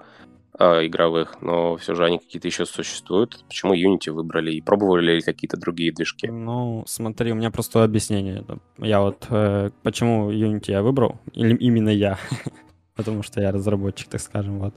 [0.58, 3.44] э, игровых, но все же они какие-то еще существуют.
[3.48, 6.28] Почему Unity выбрали и пробовали ли какие-то другие движки?
[6.28, 8.44] Ну, смотри, у меня просто объяснение.
[8.78, 9.26] Я вот...
[9.30, 11.20] э, почему Unity я выбрал?
[11.34, 12.18] Или именно я?
[12.96, 14.74] Потому что я разработчик, так скажем, вот.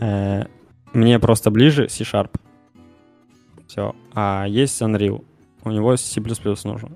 [0.00, 0.46] Э,
[0.92, 2.30] мне просто ближе C-Sharp.
[3.74, 3.92] Все.
[4.14, 5.24] А есть Unreal.
[5.64, 6.20] У него C++
[6.64, 6.90] нужно.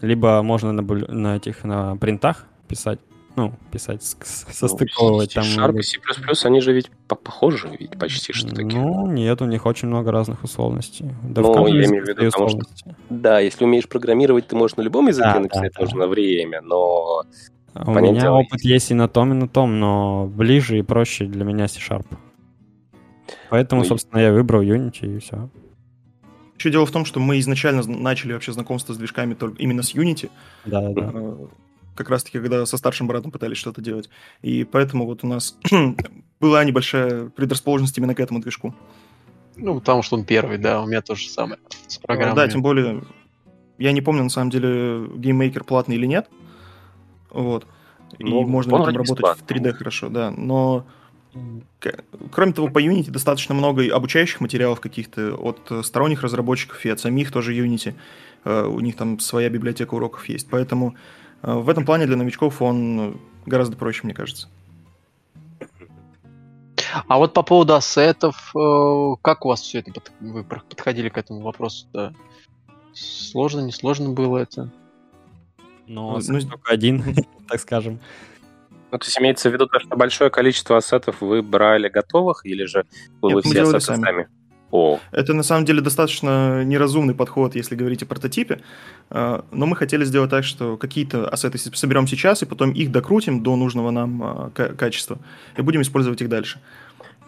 [0.00, 3.00] Либо можно на, на этих, на принтах писать,
[3.34, 4.16] ну, писать, с-
[4.52, 5.34] состыковывать.
[5.34, 5.98] там Sharp и C++,
[6.46, 8.80] они же ведь по- похожи, ведь почти что такие.
[8.80, 11.10] Ну, нет, у них очень много разных условностей.
[11.24, 12.60] Да Ну, я имею в виду, потому что-.
[13.10, 15.84] Да, если умеешь программировать, ты можешь на любом языке Да, написать да, да.
[15.84, 17.24] нужно время, но
[17.74, 20.82] А У меня дело, опыт есть и на том, и на том, но ближе и
[20.82, 22.06] проще для меня C-Sharp.
[23.50, 25.48] Поэтому, Ну и- собственно, я выбрал Unity и все.
[26.62, 29.82] Еще дело в том, что мы изначально зн- начали вообще знакомство с движками только именно
[29.82, 30.30] с Unity,
[30.64, 31.10] Да, да.
[31.12, 31.36] э,
[31.96, 34.08] как раз-таки, когда со старшим братом пытались что-то делать.
[34.42, 35.58] И поэтому вот у нас
[36.40, 38.76] была небольшая предрасположенность именно к этому движку.
[39.56, 41.58] Ну, потому что он первый, да, у меня тоже самое.
[41.88, 42.36] С программой.
[42.36, 43.02] Да, тем более,
[43.78, 46.30] я не помню, на самом деле, GameMaker платный или нет.
[47.30, 47.66] Вот.
[48.18, 49.56] И Ну, можно там работать в бесплатный.
[49.58, 50.30] 3D хорошо, да.
[50.30, 50.86] Но,
[52.30, 57.00] кроме того, по Unity достаточно много и обучающих материалов каких-то от сторонних разработчиков и от
[57.00, 57.94] самих тоже Unity.
[58.44, 60.48] Э, У них там своя библиотека уроков есть.
[60.50, 60.94] Поэтому
[61.42, 64.48] э, в этом плане для новичков он гораздо проще, мне кажется.
[67.08, 71.40] А вот по поводу ассетов, э, как у вас все это, вы подходили к этому
[71.40, 71.86] вопросу?
[71.92, 72.12] Да?
[72.92, 74.70] Сложно, не сложно было это?
[75.86, 77.02] Но Ну, только один,
[77.48, 77.98] так скажем.
[78.92, 82.64] Ну, то есть имеется в виду то, что большое количество ассетов вы брали готовых, или
[82.64, 82.84] же
[83.22, 84.04] вы, Нет, вы все ассеты сами.
[84.04, 84.28] сами?
[84.70, 88.60] О, Это на самом деле достаточно неразумный подход, если говорить о прототипе.
[89.10, 93.42] Э, Но мы хотели сделать так, что какие-то ассеты соберем сейчас, и потом их докрутим
[93.42, 95.18] до нужного нам ка- качества,
[95.56, 96.60] и будем использовать их дальше.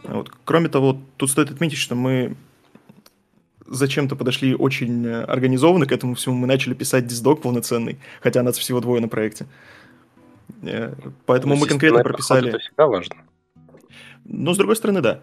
[0.03, 0.31] Вот.
[0.45, 2.37] Кроме того, тут стоит отметить, что мы
[3.67, 6.35] зачем-то подошли очень э, организованно к этому всему.
[6.37, 9.45] Мы начали писать диздок полноценный, хотя нас всего двое на проекте.
[9.45, 9.49] Э,
[11.27, 12.49] Поэтому ну, мы конкретно прописали...
[12.49, 13.17] Это всегда важно.
[14.25, 15.21] Но с другой стороны, да.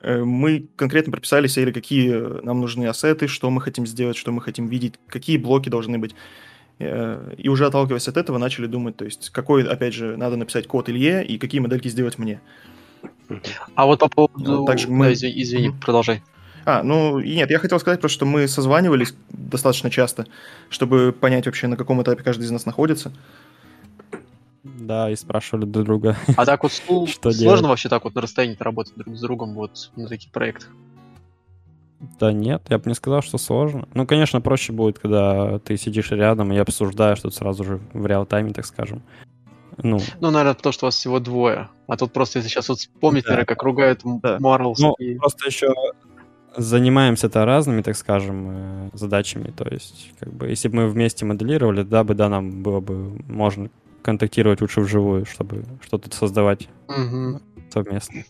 [0.00, 2.10] Э, Мы конкретно прописали себе, какие
[2.44, 6.14] нам нужны ассеты, что мы хотим сделать, что мы хотим видеть, какие блоки должны быть.
[6.78, 10.66] Э, И уже отталкиваясь от этого, начали думать, то есть, какой, опять же, надо написать
[10.66, 12.40] код Илье и какие модельки сделать мне.
[13.74, 14.32] А вот по поводу...
[14.38, 15.80] Ну, также Да, мы- извини, извини, Мгм.
[15.80, 16.22] продолжай.
[16.64, 20.26] А, ну, и нет, я хотел сказать просто, что мы созванивались достаточно часто,
[20.70, 23.12] чтобы понять вообще, на каком этапе каждый из нас находится.
[24.86, 26.16] Да, и спрашивали друг друга.
[26.36, 27.62] А так вот слу- Что сложно делать?
[27.62, 30.68] вообще так вот на расстоянии работать друг с другом вот на таких проектах?
[32.18, 33.86] Да нет, я бы не сказал, что сложно.
[33.94, 38.52] Ну, конечно, проще будет, когда ты сидишь рядом и обсуждаешь тут сразу же в реал-тайме,
[38.52, 39.02] так скажем.
[39.82, 41.68] Ну, Ну, наверное, потому что вас всего двое.
[41.86, 43.30] А тут просто, если сейчас вот вспомнить, Да.
[43.30, 44.36] наверное, как ругают Да.
[44.40, 45.14] Марлс Ну, и...
[45.14, 45.72] просто еще
[46.56, 49.50] занимаемся-то разными, так скажем, э, задачами.
[49.56, 53.10] То есть, как бы, если бы мы вместе моделировали, да бы, да, нам было бы
[53.28, 53.70] можно
[54.02, 57.40] контактировать лучше вживую, чтобы что-то создавать Мгм.
[57.70, 58.22] совместно.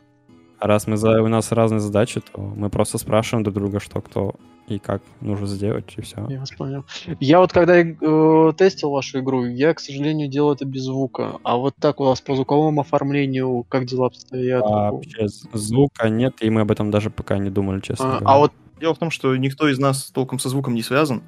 [0.59, 4.01] А раз мы за, у нас разные задачи, то мы просто спрашиваем друг друга, что
[4.01, 4.35] кто
[4.69, 6.25] и как нужно сделать, и все.
[6.29, 6.85] Я вас понял.
[7.19, 11.41] Я вот когда э, тестил вашу игру, я, к сожалению, делал это без звука.
[11.43, 14.63] А вот так у вас по звуковому оформлению, как дела обстоят?
[14.65, 18.27] А вообще звука нет, и мы об этом даже пока не думали, честно А, говоря.
[18.29, 21.23] а вот Дело в том, что никто из нас толком со звуком не связан,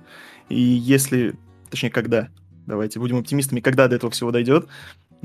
[0.49, 1.35] и если,
[1.71, 2.29] точнее, когда
[2.67, 4.69] давайте будем оптимистами, когда до этого всего дойдет,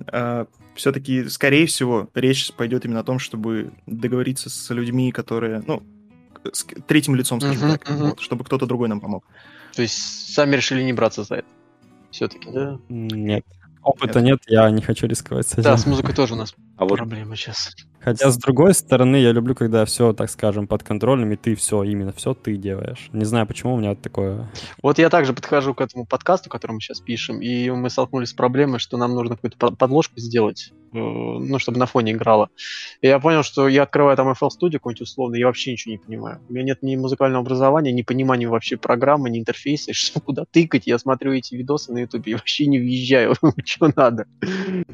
[0.08, 5.84] а, все-таки, скорее всего, речь пойдет именно о том, чтобы договориться с людьми, которые, ну,
[6.52, 8.10] с третьим лицом, скажем Мгм, так, мгм.
[8.10, 9.26] вот, чтобы кто-то другой нам помог.
[9.76, 11.48] То есть сами решили не браться за это.
[12.12, 12.80] Все-таки, да?
[12.90, 13.46] Нет.
[13.82, 15.64] Опыта нет, я не хочу рисковать с этим.
[15.64, 17.76] Да, с музыкой тоже у нас А вот проблемы сейчас.
[18.02, 21.84] Хотя, с другой стороны, я люблю, когда все, так скажем, под контролем, и ты все,
[21.84, 23.10] именно все ты делаешь.
[23.12, 24.50] Не знаю, почему у меня такое...
[24.82, 28.34] Вот я также подхожу к этому подкасту, который мы сейчас пишем, и мы столкнулись с
[28.34, 32.50] проблемой, что нам нужно какую-то под- подложку сделать, э, ну, чтобы на фоне играла.
[33.02, 35.98] И я понял, что я открываю там FL Studio какой-нибудь условно, я вообще ничего не
[35.98, 36.40] понимаю.
[36.48, 40.88] У меня нет ни музыкального образования, ни понимания вообще программы, ни интерфейса, что куда тыкать.
[40.88, 43.36] Я смотрю эти видосы на YouTube и вообще не въезжаю,
[43.66, 44.26] что надо.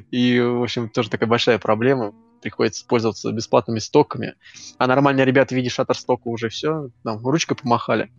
[0.09, 2.13] И, в общем, тоже такая большая проблема.
[2.45, 4.35] Приходится пользоваться бесплатными стоками.
[4.77, 8.11] А нормальные ребята, видишь, Shutterstock уже все, там, ручкой помахали.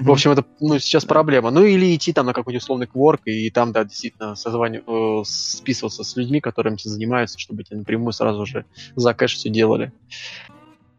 [0.00, 1.52] В общем, это ну, сейчас проблема.
[1.52, 4.82] Ну или идти там на какой-нибудь условный кворк и там, да, действительно созвани...
[4.84, 8.64] э, списываться с людьми, которые этим занимаются, чтобы тебе напрямую сразу же
[8.96, 9.92] за кэш все делали.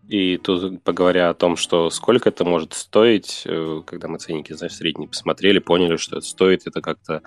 [0.08, 4.76] И тут, поговоря о том, что сколько это может стоить, э, когда мы ценники, знаешь,
[4.76, 7.24] средние посмотрели, поняли, что это стоит, это как-то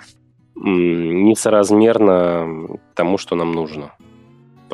[0.55, 3.93] несоразмерно тому, что нам нужно.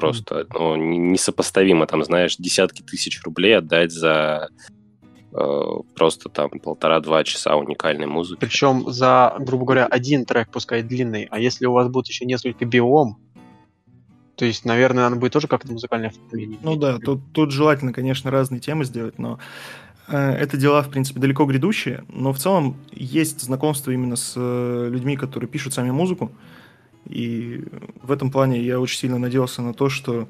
[0.00, 4.48] Просто ну, не- несопоставимо, там, знаешь, десятки тысяч рублей отдать за
[5.32, 5.62] э,
[5.96, 8.38] просто там полтора-два часа уникальной музыки.
[8.40, 12.64] Причем за, грубо говоря, один трек, пускай длинный, а если у вас будет еще несколько
[12.64, 13.18] биом,
[14.36, 16.60] то есть, наверное, надо будет тоже как-то музыкальное оформление.
[16.62, 19.40] Ну да, тут, тут желательно, конечно, разные темы сделать, но
[20.06, 24.88] э, это дела, в принципе, далеко грядущие, но в целом есть знакомство именно с э,
[24.92, 26.30] людьми, которые пишут сами музыку,
[27.08, 27.64] и
[28.02, 30.28] в этом плане я очень сильно надеялся на то, что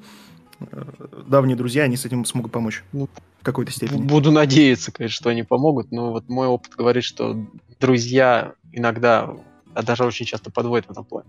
[0.60, 0.84] э,
[1.26, 3.08] давние друзья, они с этим смогут помочь Ну,
[3.40, 4.02] в какой-то степени.
[4.02, 7.36] Буду надеяться, конечно, что они помогут, но вот мой опыт говорит, что
[7.80, 9.34] друзья иногда,
[9.74, 11.28] а даже очень часто подводят в этом плане.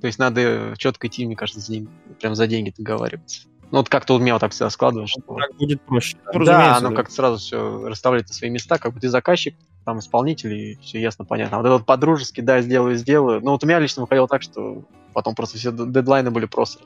[0.00, 3.48] То есть надо четко идти, мне кажется, за ним, прям за деньги договариваться.
[3.70, 5.20] Ну вот как-то у меня вот так всегда складываешь, что...
[5.20, 6.16] Так будет проще.
[6.32, 6.96] Ну, да, разумеется, оно да.
[6.96, 9.54] как-то сразу все расставляет на свои места, как бы ты заказчик,
[9.88, 11.56] там исполнитель, и все ясно, понятно.
[11.56, 13.40] А вот это вот по-дружески, да, сделаю, сделаю.
[13.40, 14.82] Ну вот у меня лично выходило так, что
[15.14, 16.84] потом просто все дедлайны были просто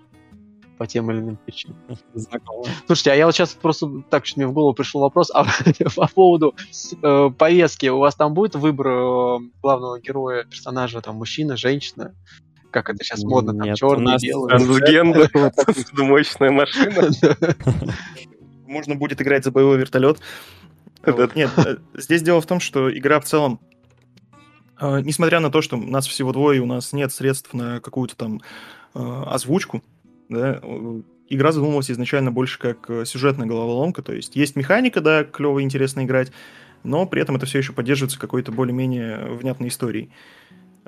[0.79, 1.77] по тем или иным причинам.
[2.87, 5.45] Слушайте, а я вот сейчас просто так что мне в голову пришел вопрос а,
[5.97, 6.55] по поводу
[7.03, 7.89] э, повестки.
[7.89, 12.15] У вас там будет выбор э, главного героя, персонажа, там мужчина, женщина?
[12.71, 14.49] Как это сейчас модно, там Нет, у черный, нас белый.
[14.49, 15.29] Трансгендер,
[15.89, 17.11] судомоечная машина.
[18.65, 20.21] Можно будет играть за боевой вертолет.
[21.05, 21.35] Вот.
[21.35, 23.61] Нет, э, здесь дело в том, что игра в целом,
[24.81, 28.17] э, несмотря на то, что нас всего двое, и у нас нет средств на какую-то
[28.17, 28.41] там
[28.95, 29.83] э, озвучку,
[30.29, 30.61] да,
[31.29, 36.05] игра задумывалась изначально больше как сюжетная головоломка, то есть есть механика, да, клево и интересно
[36.05, 36.33] играть,
[36.85, 40.11] но при этом это все еще поддерживается какой-то более-менее внятной историей.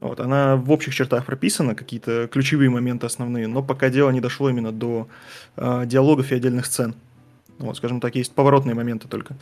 [0.01, 4.51] Вот, она в общих чертах прописана, какие-то ключевые моменты основные, но пока дело не дошло
[4.51, 5.09] именно до
[5.57, 6.95] э, диалогов и отдельных сцен.
[7.59, 9.37] Вот, скажем так, есть поворотные моменты только.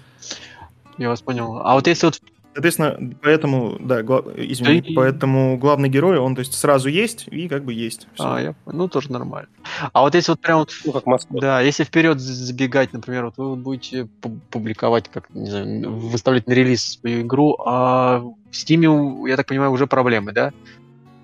[0.98, 1.58] Я вас понял.
[1.64, 2.20] А вот если вот
[2.54, 7.48] Соответственно, поэтому, да, гла- извини, И- поэтому главный герой, он, то есть, сразу есть и
[7.48, 8.08] как бы есть.
[8.12, 8.24] Всё.
[8.24, 8.76] А, я понял.
[8.80, 9.48] Ну, тоже нормально.
[9.94, 10.58] А вот если вот прям...
[10.58, 11.40] вот- Ну, как Москва.
[11.40, 16.46] Да, если вперед забегать, например, вот вы вот будете пу- публиковать, как, не знаю, выставлять
[16.46, 20.52] на релиз свою игру, а в Steam, у- я так понимаю, уже проблемы, да,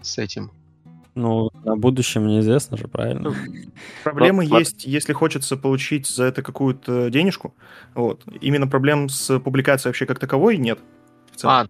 [0.01, 0.51] с этим?
[1.19, 3.35] Ну, на будущем неизвестно же, правильно?
[4.05, 7.55] Проблемы Ну, есть, если хочется получить за это какую-то денежку.
[7.95, 8.23] Вот.
[8.41, 10.79] Именно проблем с публикацией вообще как таковой нет.
[11.43, 11.67] А,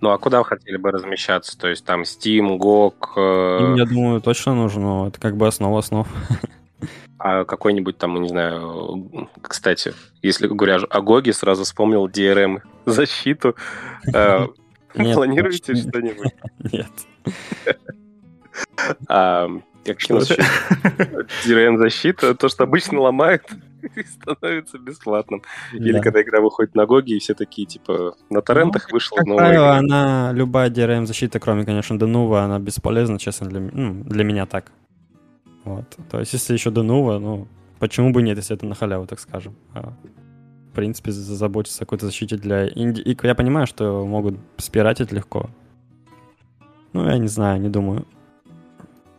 [0.00, 1.58] Ну, а куда вы хотели бы размещаться?
[1.58, 5.08] То есть там Steam, GOG, э, Им, я думаю, точно нужно.
[5.08, 6.06] Это как бы основа основ.
[7.18, 13.56] а какой-нибудь там, не знаю, э, кстати, если говоря о GOG, сразу вспомнил DRM-защиту.
[14.12, 14.46] Э,
[14.94, 16.32] Нет, Планируете что-нибудь?
[16.72, 16.86] Нет.
[19.08, 19.48] А,
[19.84, 20.42] это?
[21.46, 23.42] DRM-защита, то, что обычно ломает,
[23.96, 25.42] и становится бесплатным.
[25.72, 26.00] Или Да.
[26.00, 29.64] когда игра выходит на Гоги, и все такие, типа, на торрентах вышла Как новая правило,
[29.64, 29.76] игра.
[29.78, 34.72] она, любая DRM-защита, кроме, конечно, Denuvo, она бесполезна, честно, для, ну, для меня так.
[35.64, 35.84] Вот.
[36.10, 37.48] То есть, если еще Denuvo, ну,
[37.78, 39.54] почему бы нет, если это на халяву, так скажем.
[39.74, 39.92] А,
[40.70, 43.00] в принципе, за- заботиться о какой-то защите для инди...
[43.02, 45.50] И я понимаю, что могут спиратить легко.
[46.92, 48.06] Ну, я не знаю, не думаю.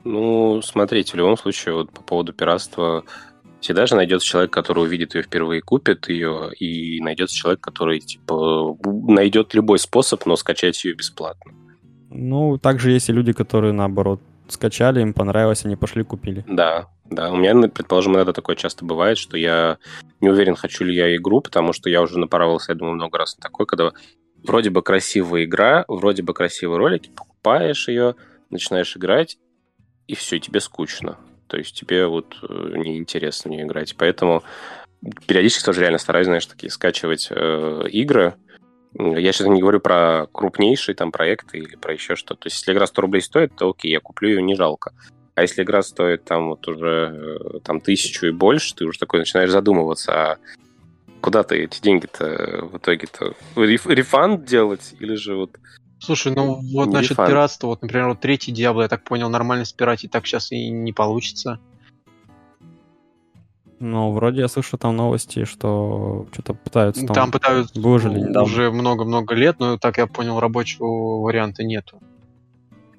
[0.06, 3.04] Ну, смотрите, в любом случае, вот по поводу пиратства,
[3.60, 8.78] всегда же найдется человек, который увидит ее впервые, купит ее, и найдется человек, который, типа,
[8.84, 11.52] найдет любой способ, но скачать ее бесплатно.
[12.12, 16.46] Ну, также есть и люди, которые, наоборот, скачали, им понравилось, они пошли, купили.
[16.48, 17.32] Да, да.
[17.32, 19.80] У меня, предположим, иногда такое часто бывает, что я
[20.22, 23.36] не уверен, хочу ли я игру, потому что я уже напоровался, я думаю, много раз
[23.38, 23.92] на такое, когда
[24.44, 28.14] вроде бы красивая игра, вроде бы красивые ролики, покупаешь ее,
[28.52, 29.40] начинаешь играть,
[30.08, 31.18] и все, тебе скучно.
[31.48, 33.96] То есть тебе вот э, неинтересно не играть.
[33.98, 34.44] Поэтому
[35.28, 38.36] периодически тоже реально стараюсь, знаешь, такие скачивать э, игры.
[38.98, 42.42] Я сейчас не говорю про крупнейшие там проекты или про еще что-то.
[42.42, 44.94] То есть если игра 100 рублей стоит, то окей, я куплю ее, не жалко.
[45.36, 49.20] А если игра стоит там вот уже э, там тысячу и больше, ты уже такой
[49.20, 50.38] начинаешь задумываться, а
[51.20, 53.34] куда ты эти деньги-то в итоге-то?
[53.56, 55.58] Реф, рефанд делать или же вот
[56.06, 59.66] Слушай, ну вот Не насчет пиратства, вот, например, вот третий Диабло, я так понял, нормально
[59.66, 61.60] спиратить так сейчас и не получится.
[63.80, 67.16] Ну, вроде я слышу там новости, что что-то пытаются там...
[67.16, 68.44] Там пытаются недавно.
[68.44, 72.00] уже много-много лет, но, так я понял, рабочего варианта нету.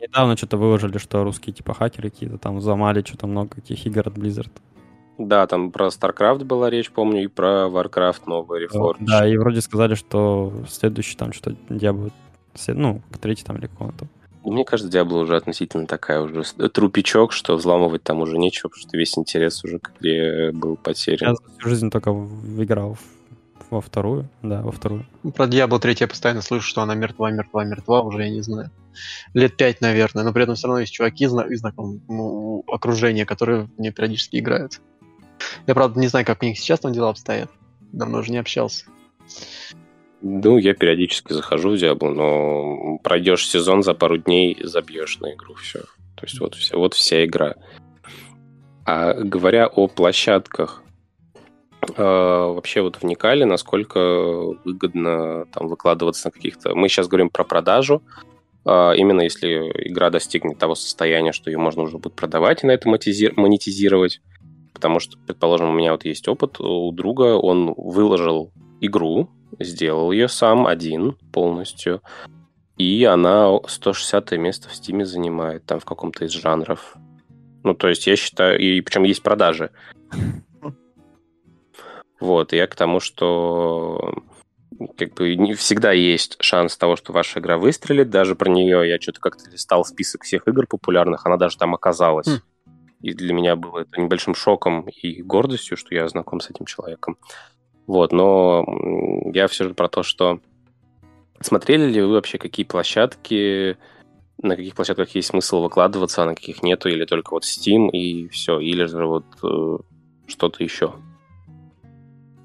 [0.00, 4.18] Недавно что-то выложили, что русские типа хакеры какие-то там взломали что-то много каких игр от
[4.18, 4.50] Blizzard.
[5.18, 8.96] Да, там про StarCraft была речь, помню, и про Warcraft новый Reforged.
[9.00, 12.12] Да, и вроде сказали, что следующий там что-то Diablo,
[12.68, 14.06] ну, третий там или какого то
[14.44, 18.80] Мне кажется, Diablo уже относительно такая уже с- трупичок, что взламывать там уже нечего, потому
[18.82, 21.36] что весь интерес уже к игре был Я потерян.
[21.36, 22.96] за всю жизнь только играл
[23.70, 25.04] во вторую, да, во вторую.
[25.24, 28.40] Ну, Про Диабло 3 я постоянно слышу, что она мертва, мертва, мертва, уже я не
[28.40, 28.70] знаю.
[29.34, 33.62] Лет пять, наверное, но при этом все равно есть чуваки из знакомого ну, окружения, которые
[33.76, 34.80] в нее периодически играют.
[35.66, 37.50] Я, правда, не знаю, как у них сейчас там дела обстоят.
[37.92, 38.84] Давно уже не общался.
[40.22, 45.54] Ну, я периодически захожу в Diablo, но пройдешь сезон за пару дней, забьешь на игру,
[45.54, 45.80] все.
[45.80, 47.54] То есть вот, вся, вот вся игра.
[48.84, 50.82] А говоря о площадках,
[51.82, 53.98] э, вообще вот вникали, насколько
[54.64, 56.74] выгодно там выкладываться на каких-то...
[56.74, 58.02] Мы сейчас говорим про продажу,
[58.64, 62.72] а, именно если игра достигнет того состояния, что ее можно уже будет продавать и на
[62.72, 64.20] это монетизи- монетизировать.
[64.74, 70.28] Потому что, предположим, у меня вот есть опыт у друга, он выложил игру, сделал ее
[70.28, 72.02] сам один полностью,
[72.76, 76.96] и она 160 место в Стиме занимает, там в каком-то из жанров.
[77.62, 79.70] Ну, то есть я считаю, и причем есть продажи.
[82.20, 84.22] Вот, я к тому, что
[84.96, 88.10] как бы не всегда есть шанс того, что ваша игра выстрелит.
[88.10, 92.26] Даже про нее я что-то как-то листал список всех игр популярных, она даже там оказалась.
[92.26, 92.40] Хм.
[93.02, 97.18] И для меня было это небольшим шоком и гордостью, что я знаком с этим человеком.
[97.86, 98.64] Вот, но
[99.32, 100.40] я все же про то, что
[101.40, 103.76] смотрели ли вы вообще, какие площадки,
[104.42, 108.28] на каких площадках есть смысл выкладываться, а на каких нету, или только вот Steam и
[108.28, 109.78] все, или же вот э,
[110.26, 110.94] что-то еще.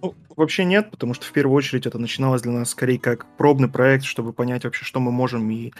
[0.02, 3.68] Ну, вообще нет, потому что в первую очередь это начиналось для нас скорее как пробный
[3.68, 5.74] проект, чтобы понять вообще, что мы можем и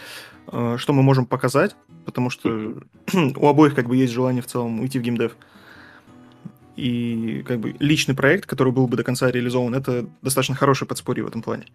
[0.48, 2.48] э, что мы можем показать, потому что
[3.14, 5.36] у обоих как бы есть желание в целом уйти в геймдев.
[6.76, 11.24] И как бы личный проект, который был бы до конца реализован, это достаточно хорошее подспорье
[11.24, 11.66] в этом плане.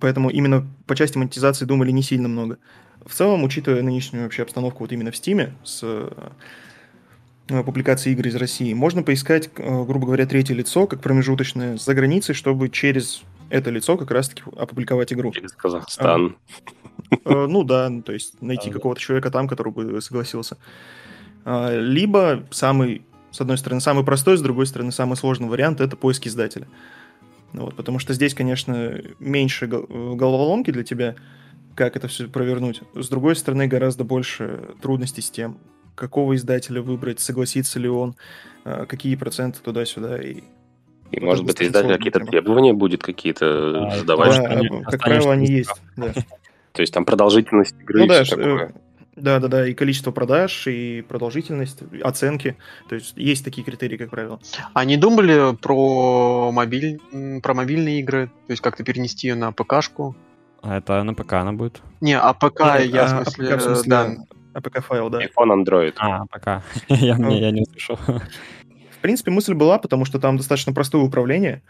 [0.00, 2.58] Поэтому именно по части монетизации думали не сильно много.
[3.04, 8.36] В целом, учитывая нынешнюю вообще обстановку вот именно в Стиме с э, публикацией игр из
[8.36, 13.70] России, можно поискать, э, грубо говоря, третье лицо, как промежуточное, за границей, чтобы через это
[13.70, 15.32] лицо как раз-таки опубликовать игру.
[15.32, 16.36] Через Казахстан.
[17.24, 18.74] Э, Ну да, то есть найти да.
[18.74, 20.56] какого-то человека там, который бы согласился.
[21.44, 23.02] А, Либо самый,
[23.32, 26.68] с одной стороны, самый простой, с другой стороны, самый сложный вариант– это поиск издателя.
[27.52, 29.68] Вот, потому что здесь, конечно, меньше э,
[30.14, 31.16] головоломки для тебя,
[31.74, 32.82] как это все провернуть.
[32.94, 35.58] С другой стороны, гораздо больше трудностей с тем,
[35.94, 38.14] какого издателя выбрать, согласится ли он,
[38.64, 40.18] э, какие проценты туда-сюда.
[40.22, 40.42] И...
[41.10, 44.36] И, Вот может быть, издатель какие-то требования будет какие-то А, задавать.
[44.36, 45.72] Да, они- как правило, они есть.
[45.96, 46.12] Да.
[46.72, 48.72] То есть там продолжительность игры Ну и да, такое.
[49.16, 52.56] Э, да, да, да, и количество продаж, и продолжительность, оценки.
[52.88, 54.40] То есть есть такие критерии, как правило.
[54.72, 57.00] А не думали про, мобиль...
[57.42, 58.28] про мобильные игры?
[58.46, 60.16] То есть как-то перенести ее на ПКшку?
[60.62, 61.82] А это на ПК она будет?
[62.00, 64.16] Не, а ПК, Нет, я а, в смысле, APK в смысле, да.
[64.54, 65.24] APK-файл, да.
[65.24, 65.94] iPhone, Android.
[65.98, 66.62] А, ПК.
[66.88, 67.30] я, Ну.
[67.30, 67.96] не, я не услышал.
[67.96, 71.62] В принципе, мысль была, потому что там достаточно простое управление,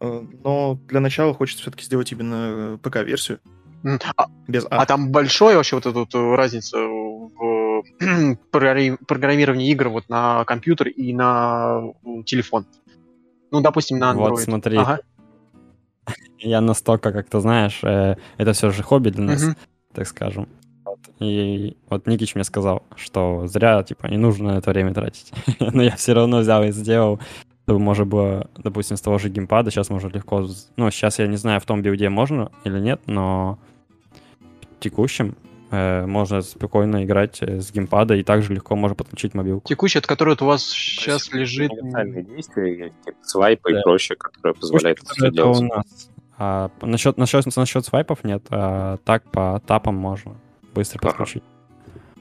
[0.00, 3.52] э, но для начала хочется все-таки сделать именно ПК-версию, М,
[4.16, 4.86] А, без а А.
[4.86, 7.82] там большая вообще вот эта вот э, разница в
[8.52, 12.66] программи- программировании игр вот на компьютер и на э, телефон?
[13.50, 14.30] Ну, допустим, на Android.
[14.30, 15.00] Вот смотри, Ага.
[16.38, 19.56] я настолько, как ты знаешь, э, это все же хобби для нас, Мгм.
[19.92, 20.48] так скажем.
[20.84, 20.98] Вот.
[21.20, 25.32] И вот Никич мне сказал, что зря, типа, не нужно на это время тратить.
[25.60, 27.20] Но я все равно взял и сделал,
[27.64, 30.46] чтобы можно было, допустим, с того же геймпада, сейчас можно легко...
[30.76, 33.58] Ну, сейчас я не знаю, в том билде можно или нет, но
[34.82, 35.36] в текущем
[35.70, 39.68] э, можно спокойно играть э, с геймпада и также легко можно подключить мобилку.
[39.68, 41.70] Текущий, от которой вот у вас сейчас есть лежит...
[42.26, 43.82] действия, типа свайпы и Да.
[43.82, 45.60] прочее, которые позволяют это это у делать.
[45.72, 46.10] нас.
[46.36, 50.34] А насчет, насчет, насчет свайпов нет, а так по тапам можно
[50.74, 51.08] быстро Ага.
[51.10, 51.44] подключить.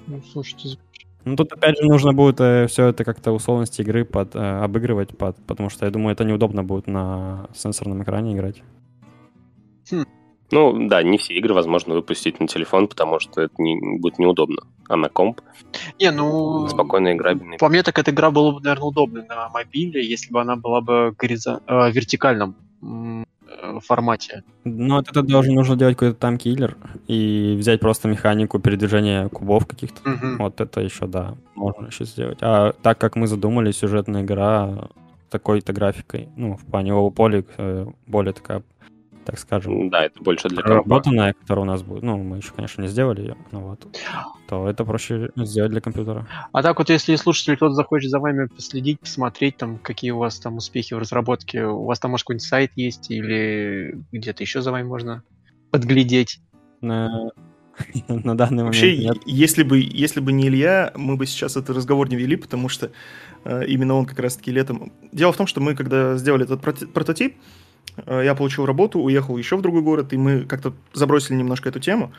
[0.06, 0.78] Ну, слушайте,
[1.26, 5.18] Ну, тут опять же нужно будет э, все это как-то условности игры под, э, обыгрывать,
[5.18, 8.62] под, потому что я думаю, это неудобно будет на сенсорном экране играть.
[10.52, 14.64] Ну, да, не все игры возможно выпустить на телефон, потому что это не, будет неудобно.
[14.90, 15.40] А на комп
[16.00, 16.68] Не, ну...
[16.68, 17.58] спокойно играбельный.
[17.58, 20.82] По мне, так эта игра была бы, наверное, удобной на мобиле, если бы она была
[20.82, 21.62] бы горизон...
[21.66, 24.44] э, вертикальном э, формате.
[24.66, 26.76] Но от этого должен нужно делать какой-то там киллер
[27.08, 30.10] и взять просто механику передвижения кубов каких-то.
[30.10, 30.38] Мгм.
[30.40, 32.40] Вот это еще, да, можно еще сделать.
[32.42, 34.90] А так как мы задумали, сюжетная игра
[35.30, 37.48] такой-то графикой, ну, в плане полик
[38.06, 38.64] более такая,
[39.26, 40.84] так скажем, Да, это больше для компа.
[40.84, 43.88] проработанная, которая у нас будет, ну, мы еще, конечно, не сделали ее, но вот,
[44.48, 46.28] то это проще сделать для компьютера.
[46.52, 50.40] А так вот, если слушатель кто-то захочет за вами последить, посмотреть, там, какие у вас
[50.40, 54.72] там успехи в разработке, у вас там, может, какой-нибудь сайт есть или где-то еще за
[54.72, 55.24] вами можно
[55.72, 56.40] подглядеть?
[56.82, 57.32] На,
[58.08, 59.18] на данный момент Вообще, нет.
[59.26, 62.92] если бы, если бы не Илья, мы бы сейчас этот разговор не вели, потому что
[63.46, 64.92] э, именно он как раз-таки летом...
[65.12, 66.62] Дело в том, что мы, когда сделали этот
[66.94, 67.36] прототип,
[68.08, 72.12] я получил работу, уехал еще в другой город, и мы как-то забросили немножко эту тему.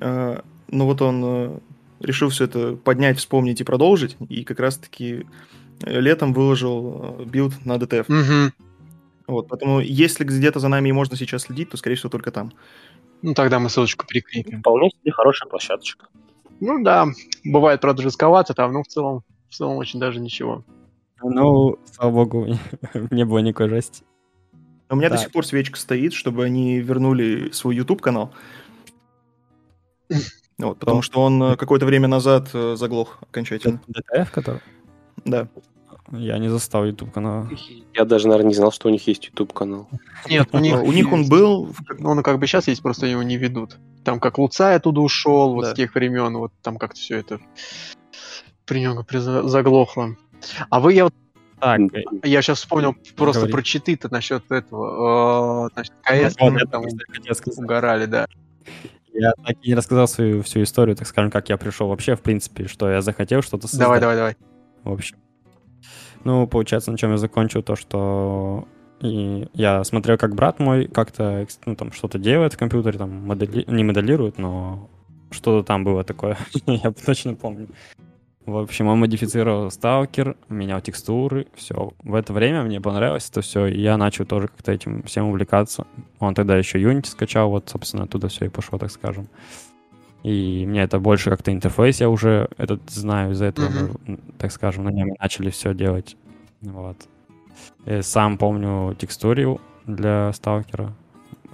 [0.00, 1.58] Э, но вот он э,
[2.00, 5.26] решил все это поднять, вспомнить и продолжить, и как раз-таки
[5.82, 8.04] э, летом выложил э, билд на DTF.
[8.08, 8.52] Угу.
[9.28, 12.52] Вот, поэтому если где-то за нами и можно сейчас следить, то, скорее всего, только там.
[13.20, 14.60] Ну, тогда мы ссылочку прикрепим.
[14.60, 16.06] Вполне себе хорошая площадочка.
[16.60, 17.06] Ну да,
[17.44, 20.64] бывает, правда, жестковато там, но в целом, в целом очень даже ничего.
[21.22, 22.46] Ну, слава богу,
[23.10, 24.04] не было никакой жести.
[24.90, 25.24] У меня до Так.
[25.24, 28.32] сих пор свечка стоит, чтобы они вернули свой YouTube канал.
[30.58, 33.80] Вот, потому что он э, какое-то время назад э, заглох окончательно.
[33.88, 34.60] DTF, который?
[35.24, 35.46] Да.
[36.10, 37.48] Я не застал YouTube канала.
[37.94, 39.88] Я даже, наверное, не знал, что у них есть YouTube-канал.
[40.28, 41.68] Нет, у них, У них он был,
[41.98, 43.76] Ну, он как бы сейчас есть, просто его не ведут.
[44.04, 45.70] Там как Луцай оттуда ушел, вот Да.
[45.72, 47.38] с тех времен, вот там как-то все это
[48.64, 49.04] при нем
[49.48, 50.16] заглохло.
[50.70, 51.14] А вы, я, вот-
[51.60, 51.90] Так, М,
[52.22, 53.52] я сейчас вспомнил просто Говори.
[53.52, 55.66] про читы-то насчет этого.
[55.66, 56.84] э, Значит, КС вот мы там
[57.56, 58.26] угорали, да.
[59.12, 62.20] Я так и не рассказал свою всю историю, так скажем, как я пришел вообще, в
[62.20, 63.86] принципе, что я захотел что-то создать.
[63.86, 64.36] Давай, давай, давай.
[64.84, 65.16] В общем.
[66.24, 68.68] Ну, получается, на чем я закончил то, что
[69.00, 73.64] и я смотрел, как брат мой как-то ну, там что-то делает в компьютере, там модели...
[73.68, 74.90] не моделирует, но
[75.30, 76.36] что-то там было такое,
[76.66, 77.68] я точно помню.
[78.48, 81.92] В общем, он модифицировал сталкер, менял текстуры, все.
[82.02, 85.86] В это время мне понравилось это все, и я начал тоже как-то этим всем увлекаться.
[86.18, 89.28] Он тогда еще Unity скачал, вот, собственно, оттуда все и пошло, так скажем.
[90.22, 94.50] И мне это больше как-то интерфейс, я уже этот знаю, из-за этого мы, м, так
[94.50, 96.16] скажем, на нем начали все делать.
[96.62, 96.96] Вот.
[97.84, 100.94] Э, Сам помню текстурил для сталкера.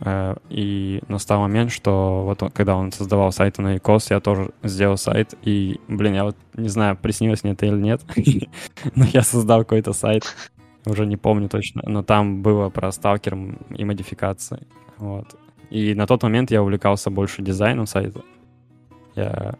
[0.00, 4.96] Э, И настал момент, что вот когда он создавал сайты на ИКОС, я тоже сделал
[4.96, 5.34] сайт.
[5.42, 8.02] И, блин, я вот не знаю, приснилось мне это или нет,
[8.94, 10.24] но я создал какой-то сайт,
[10.86, 13.36] уже не помню точно, но там было про сталкер
[13.70, 14.66] и модификации.
[14.98, 15.36] Вот.
[15.70, 18.22] И на тот момент я увлекался больше дизайном сайта.
[19.14, 19.54] Я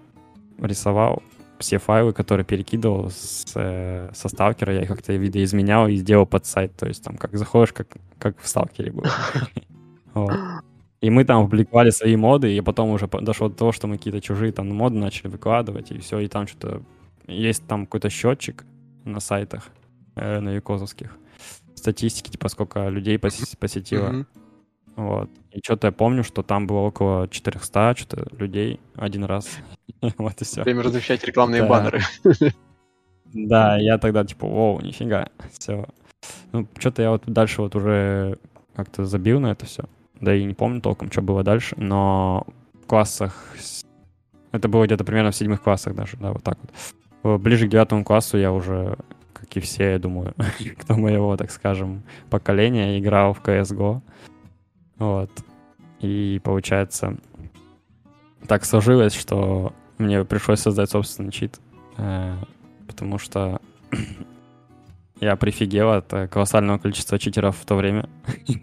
[0.58, 1.22] рисовал
[1.58, 6.44] все файлы, которые перекидывал с, э, со сталкера, я их как-то видоизменял и сделал под
[6.46, 6.76] сайт.
[6.76, 9.06] То есть там как заходишь, как, как в сталкере было.
[10.14, 10.32] Вот.
[11.00, 14.22] И мы там публиковали свои моды, и потом уже дошло до того, что мы какие-то
[14.22, 16.80] чужие там моды начали выкладывать, и все, и там что-то...
[17.26, 18.64] Есть там какой-то счетчик
[19.04, 19.68] на сайтах,
[20.16, 21.14] э, на якозовских,
[21.74, 24.08] статистики, типа сколько людей пос- посетило.
[24.08, 24.26] Мгм.
[24.96, 25.30] Вот.
[25.50, 29.48] И что-то я помню, что там было около 400 что-то людей один раз.
[30.18, 30.62] Вот и все.
[30.62, 31.68] Время размещать рекламные Да.
[31.68, 32.00] баннеры.
[33.34, 35.86] Да, я тогда типа, воу, нифига, все.
[36.52, 38.38] Ну, что-то я вот дальше вот уже
[38.74, 39.84] как-то забил на это все.
[40.20, 42.46] Да и не помню толком, что было дальше, но
[42.82, 43.54] в классах...
[44.52, 46.70] Это было где-то примерно в седьмых классах даже, да, вот так вот.
[47.24, 48.96] Э, Ближе к девятому классу я уже,
[49.32, 50.34] как и все, я думаю,
[50.78, 54.00] кто моего, так скажем, поколения, играл в CSGO.
[54.98, 55.30] Вот.
[56.00, 57.16] И получается,
[58.46, 61.58] так сложилось, что мне пришлось создать собственный чит.
[61.96, 62.36] э,
[62.86, 63.60] Потому что
[65.20, 68.08] я прифигел от колоссального количества читеров в то время.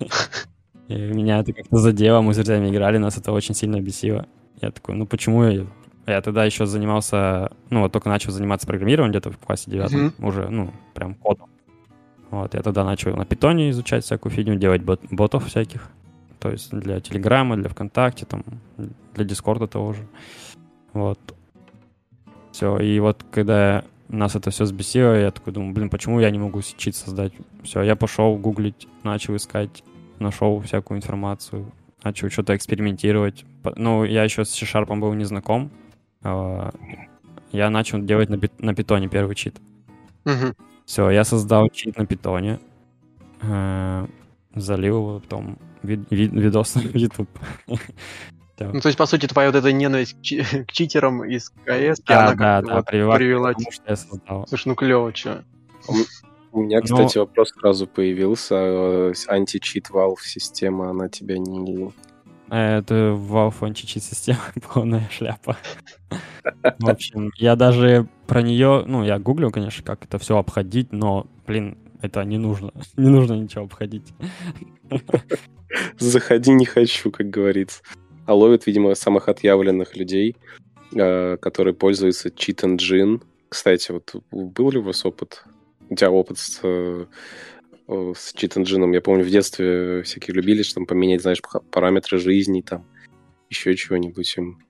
[0.91, 4.27] И меня это как-то задело, мы с друзьями играли, нас это очень сильно бесило.
[4.61, 5.65] Я такой, ну почему я...
[6.07, 10.49] Я тогда еще занимался, ну вот только начал заниматься программированием где-то в классе девятом, уже,
[10.49, 11.49] ну, прям кодом.
[12.31, 15.89] Вот, я тогда начал на питоне изучать всякую фигню, делать бот- ботов всяких.
[16.39, 18.43] То есть для Телеграма, для ВКонтакте, там,
[19.13, 20.07] для Дискорда того же.
[20.93, 21.19] Вот.
[22.51, 26.39] Все, и вот когда нас это все сбесило, я такой думаю, блин, почему я не
[26.39, 27.31] могу чит создать?
[27.63, 29.83] Все, я пошел гуглить, начал искать,
[30.21, 31.71] нашел всякую информацию,
[32.03, 33.45] начал что-то экспериментировать.
[33.75, 35.69] Ну, я еще с C-Sharp был не знаком.
[36.23, 36.71] А,
[37.51, 39.55] я начал делать на, пи- на питоне первый чит.
[40.25, 40.55] Мгм.
[40.85, 42.59] Все, я создал чит на питоне,
[43.41, 44.07] э,
[44.55, 47.29] залил его, потом ви- ви- видос на YouTube.
[48.59, 51.99] Ну, то есть, по сути, твоя вот эта ненависть к, чи- к читерам из КС,
[52.05, 53.53] Да, она да, да, вот привела к привела...
[53.53, 54.45] тому, что я создал.
[54.47, 55.41] Слушай, ну клево, чё.
[56.51, 59.13] У меня, кстати, вопрос сразу появился.
[59.27, 61.91] Анти-чит Valve система, она тебя не...
[62.49, 64.39] Э, Это Valve античит система
[64.73, 65.57] полная шляпа.
[66.79, 71.27] В общем, я даже про нее, ну, я гуглил, конечно, как это все обходить, но,
[71.47, 72.71] блин, это не нужно.
[72.97, 74.13] Не нужно ничего обходить.
[75.97, 77.81] Заходи не хочу, как говорится.
[78.25, 80.35] А ловят, видимо, самых отъявленных людей,
[80.93, 83.21] э, которые пользуются Engine.
[83.47, 85.45] Кстати, вот был ли у вас опыт?
[85.91, 87.05] У тебя опыт с, э,
[87.89, 88.93] э, с Engine?
[88.93, 92.85] Я помню, в детстве всякие любили, что там поменять, знаешь, параметры жизни, там,
[93.49, 94.63] еще чего-нибудь им.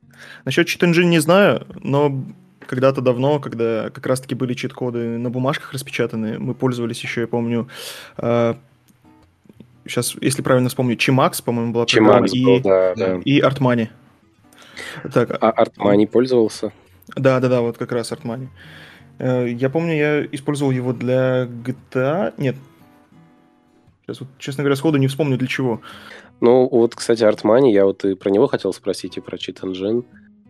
[0.46, 2.26] Насчет Engine не знаю, но
[2.66, 7.70] когда-то давно, когда как раз-таки были чит-коды на бумажках распечатаны, мы пользовались еще, я помню,
[8.18, 13.22] сейчас, если правильно вспомню, Chimax, по-моему, была программа, Чимакс был, и, да, да.
[13.24, 13.90] и Artmani.
[15.14, 16.74] Так, А Артмани пользовался?
[17.16, 18.46] да, да, да, вот как раз Artmani.
[18.46, 18.48] Э,
[19.20, 22.34] Я помню, я использовал его для GTA.
[22.38, 22.56] Нет.
[24.02, 25.82] Сейчас вот, честно говоря, сходу не вспомню для чего.
[26.40, 30.04] Ну, вот, кстати, Артмани, я вот и про него хотел спросить, и про Cheat Engine,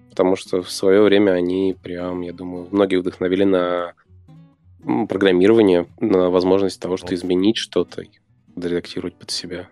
[0.10, 3.94] потому что в свое время они прям, я думаю, многие вдохновили на
[5.10, 8.04] программирование, на возможность того, что изменить что-то,
[8.56, 9.68] редактировать под себя.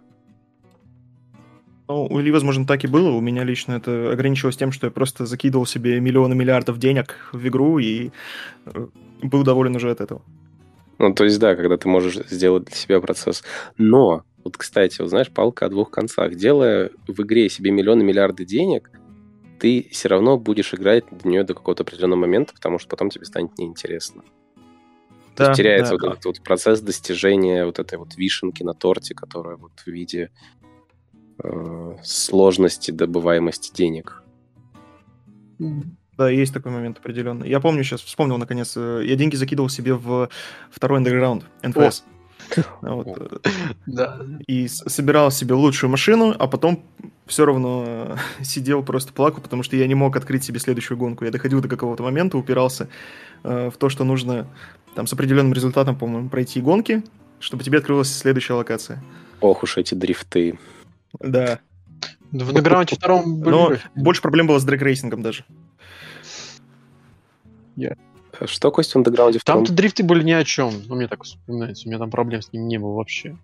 [1.89, 3.09] Ну, или, возможно, так и было.
[3.09, 7.47] У меня лично это ограничивалось тем, что я просто закидывал себе миллионы миллиардов денег в
[7.47, 8.11] игру и
[8.67, 8.87] э,
[9.23, 10.21] был доволен уже от этого.
[10.99, 13.43] Ну, то есть, да, когда ты можешь сделать для себя процесс.
[13.79, 16.35] Но, вот, кстати, вот знаешь, палка о двух концах.
[16.35, 18.91] Делая в игре себе миллионы, миллиарды денег,
[19.59, 23.25] ты все равно будешь играть в нее до какого-то определенного момента, потому что потом тебе
[23.25, 24.21] станет неинтересно.
[25.35, 26.05] То Да, есть теряется да.
[26.05, 30.29] вот этот вот процесс достижения вот этой вот вишенки на торте, которая вот в виде
[32.03, 34.23] сложности добываемости денег.
[36.17, 37.45] Да, есть такой момент определенно.
[37.45, 40.29] Я помню, сейчас вспомнил наконец, э, я деньги закидывал себе в
[40.69, 42.03] второй underground, NFS.
[42.81, 43.07] Вот,
[43.45, 43.49] э,
[43.85, 44.19] Да.
[44.47, 46.83] и собирал себе лучшую машину, а потом
[47.25, 51.23] все равно э, сидел, просто плакал, потому что я не мог открыть себе следующую гонку.
[51.23, 52.89] Я доходил до какого-то момента, упирался
[53.43, 54.47] э, в то, что нужно
[54.95, 57.03] там с определенным результатом, по-моему, пройти гонки,
[57.39, 59.01] чтобы тебе открылась следующая локация.
[59.39, 60.59] Ох уж эти дрифты.
[61.19, 61.59] Да.
[62.31, 63.49] В Underground втором были...
[63.49, 65.45] Но больше проблем было с дрэг-рейсингом даже.
[68.45, 69.65] Что, Костя, в андеграунде втором?
[69.65, 70.73] Там-то дрифты были ни о чем.
[70.87, 71.87] Ну, мне так вспоминается.
[71.87, 73.37] У меня там проблем с ним не было вообще.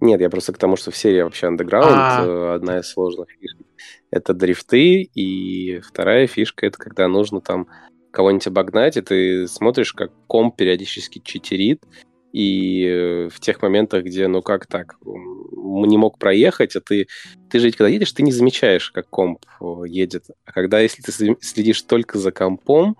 [0.00, 2.24] Нет, я просто к тому, что в серии вообще Underground А.
[2.24, 3.66] э, одна из сложных фишек
[4.10, 7.66] это дрифты, и вторая фишка это когда нужно там
[8.10, 11.84] кого-нибудь обогнать, и ты смотришь, как комп периодически читерит,
[12.32, 17.08] и в тех моментах, где, ну как так, не мог проехать, а ты,
[17.50, 20.24] ты же ведь когда едешь, ты не замечаешь, как комп э, едет.
[20.44, 22.96] А когда, если ты следишь только за компом,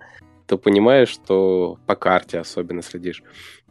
[0.47, 3.23] то понимаешь, что по карте особенно следишь,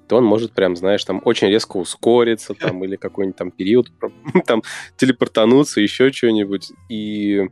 [0.08, 3.90] то он может прям, знаешь, там очень резко ускориться, там, или какой-нибудь там период,
[4.46, 4.62] там,
[4.96, 6.72] телепортануться, еще что-нибудь.
[6.88, 7.48] И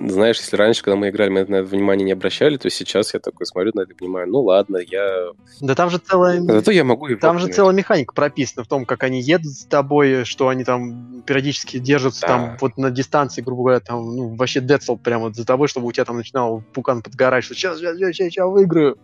[0.00, 3.20] знаешь, если раньше, когда мы играли, мы на это внимание не обращали, то сейчас я
[3.20, 5.28] такой смотрю на это и понимаю, ну ладно, я...
[5.60, 6.40] Да там же целая...
[6.40, 10.24] Зато я могу Там же целая механика прописана в том, как они едут с тобой,
[10.24, 12.26] что они там периодически держатся Да.
[12.28, 15.92] там вот на дистанции, грубо говоря, там, ну, вообще децл прямо за тобой, чтобы у
[15.92, 18.98] тебя там начинал пукан подгорать, что сейчас, сейчас, сейчас, сейчас выиграю.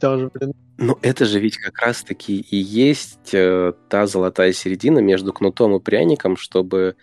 [0.00, 4.98] Там же, блин, Ну, это же ведь как раз-таки и есть э, та золотая середина
[4.98, 6.96] между кнутом и пряником, чтобы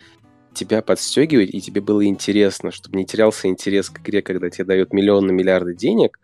[0.54, 4.93] тебя подстегивать, и тебе было интересно, чтобы не терялся интерес к игре, когда тебе дают
[4.93, 6.20] миллионы, миллиарды денег,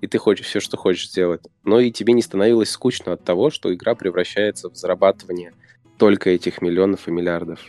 [0.00, 1.42] и ты хочешь все, что хочешь сделать.
[1.64, 5.52] Но и тебе не становилось скучно от того, что игра превращается в зарабатывание
[5.98, 7.60] только этих миллионов и миллиардов.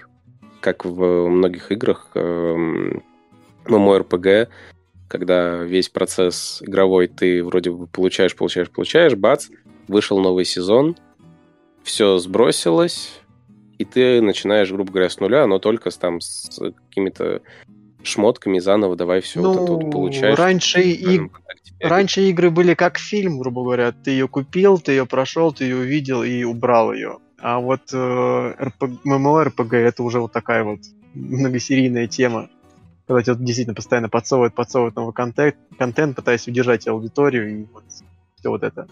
[0.59, 3.03] Как в многих играх эм,
[3.65, 4.49] MMORPG,
[5.07, 9.47] когда весь процесс игровой ты вроде бы получаешь, получаешь, получаешь, бац,
[9.87, 10.97] вышел новый сезон,
[11.83, 13.21] все сбросилось,
[13.77, 16.59] и ты начинаешь, грубо говоря, с нуля, но только с, там с
[16.89, 17.41] какими-то
[18.03, 20.37] шмотками заново давай все вот это вот ну, получаешь.
[20.37, 21.21] раньше, и,
[21.79, 23.91] раньше игры были как фильм, грубо говоря.
[23.91, 27.17] Ты ее купил, ты ее прошел, ты ее увидел и убрал ее.
[27.39, 30.79] А вот э, RPG, MMORPG это уже вот такая вот
[31.13, 32.49] многосерийная тема.
[33.07, 38.49] Когда тебе действительно постоянно подсовывают, подсовывают новый контент, контент, пытаясь удержать аудиторию и вот все
[38.49, 38.87] вот это.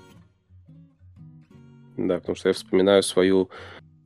[1.97, 3.49] Да, потому что я вспоминаю свою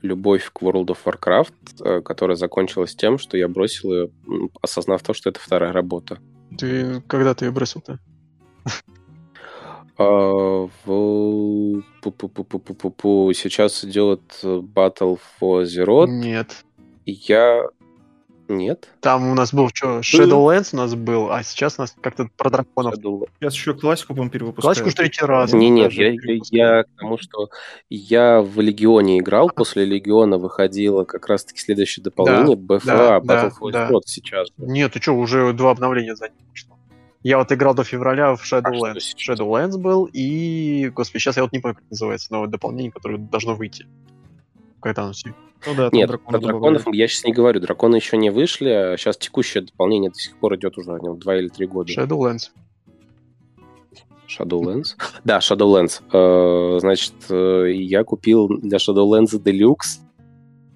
[0.02, 4.10] любовь к World of Warcraft, э, которая закончилась тем, что я бросил ее,
[4.62, 6.20] осознав то, что это вторая работа.
[6.58, 8.00] Ты когда ты ее бросил-то?
[10.00, 10.70] А.
[13.34, 16.06] Сейчас идет Battle for Zero.
[16.08, 16.64] Нет.
[17.06, 17.64] Я...
[18.48, 18.90] Нет?
[19.02, 22.50] Там у нас был что, Shadowlands у нас был, а сейчас у нас как-то про
[22.50, 22.96] драконов.
[22.96, 24.78] Shadow- Сейчас еще классику, по-моему, перевыпускают.
[24.78, 25.54] Классику уж третий раз.
[25.54, 26.14] Не, нет, я,
[26.52, 27.50] я, к тому, что
[27.90, 33.48] я в Легионе играл, после Легиона выходило как раз-таки следующее дополнение, BFA, да, Battle да,
[33.48, 33.90] for да.
[33.90, 34.50] Zero сейчас.
[34.58, 36.78] Нет, ты что, уже два обновления за ним вышло.
[37.24, 38.98] Я вот играл до февраля в Shadowlands.
[38.98, 39.34] А?
[39.34, 43.56] Shadowlands был, и, господи, сейчас я вот не помню, как называется, но дополнение, которое должно
[43.56, 43.86] выйти.
[44.82, 45.34] Когда оно все.
[45.66, 46.84] Ну да, там Нет, драконы про добавляют.
[46.84, 47.60] драконов я сейчас не говорю.
[47.60, 51.38] Драконы еще не вышли, а сейчас текущее дополнение до сих пор идет уже ну, два
[51.38, 51.92] или три года.
[51.92, 52.52] Shadowlands.
[54.28, 54.96] Shadowlands?
[55.24, 56.02] Да, Shadowlands.
[56.12, 60.02] Э, Значит, э, я купил для Shadowlands Deluxe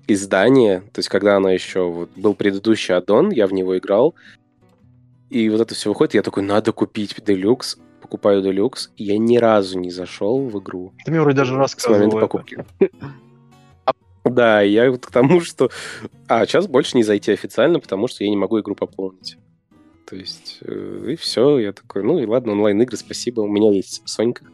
[0.08, 4.16] издание, то есть когда оно еще вот, был предыдущий аддон, я в него играл,
[5.30, 9.38] и вот это все выходит, я такой, надо купить Deluxe, покупаю Deluxe, и я ни
[9.38, 12.40] разу не зашел в игру Ты мне вроде даже с рассказывал момента
[12.80, 12.90] это.
[14.34, 15.70] Да, я вот к тому, что...
[16.28, 19.38] А, сейчас больше не зайти официально, потому что я не могу игру пополнить.
[20.10, 24.02] То есть, э, и все, я такой, ну и ладно, онлайн-игры, спасибо, у меня есть
[24.06, 24.46] Сонька.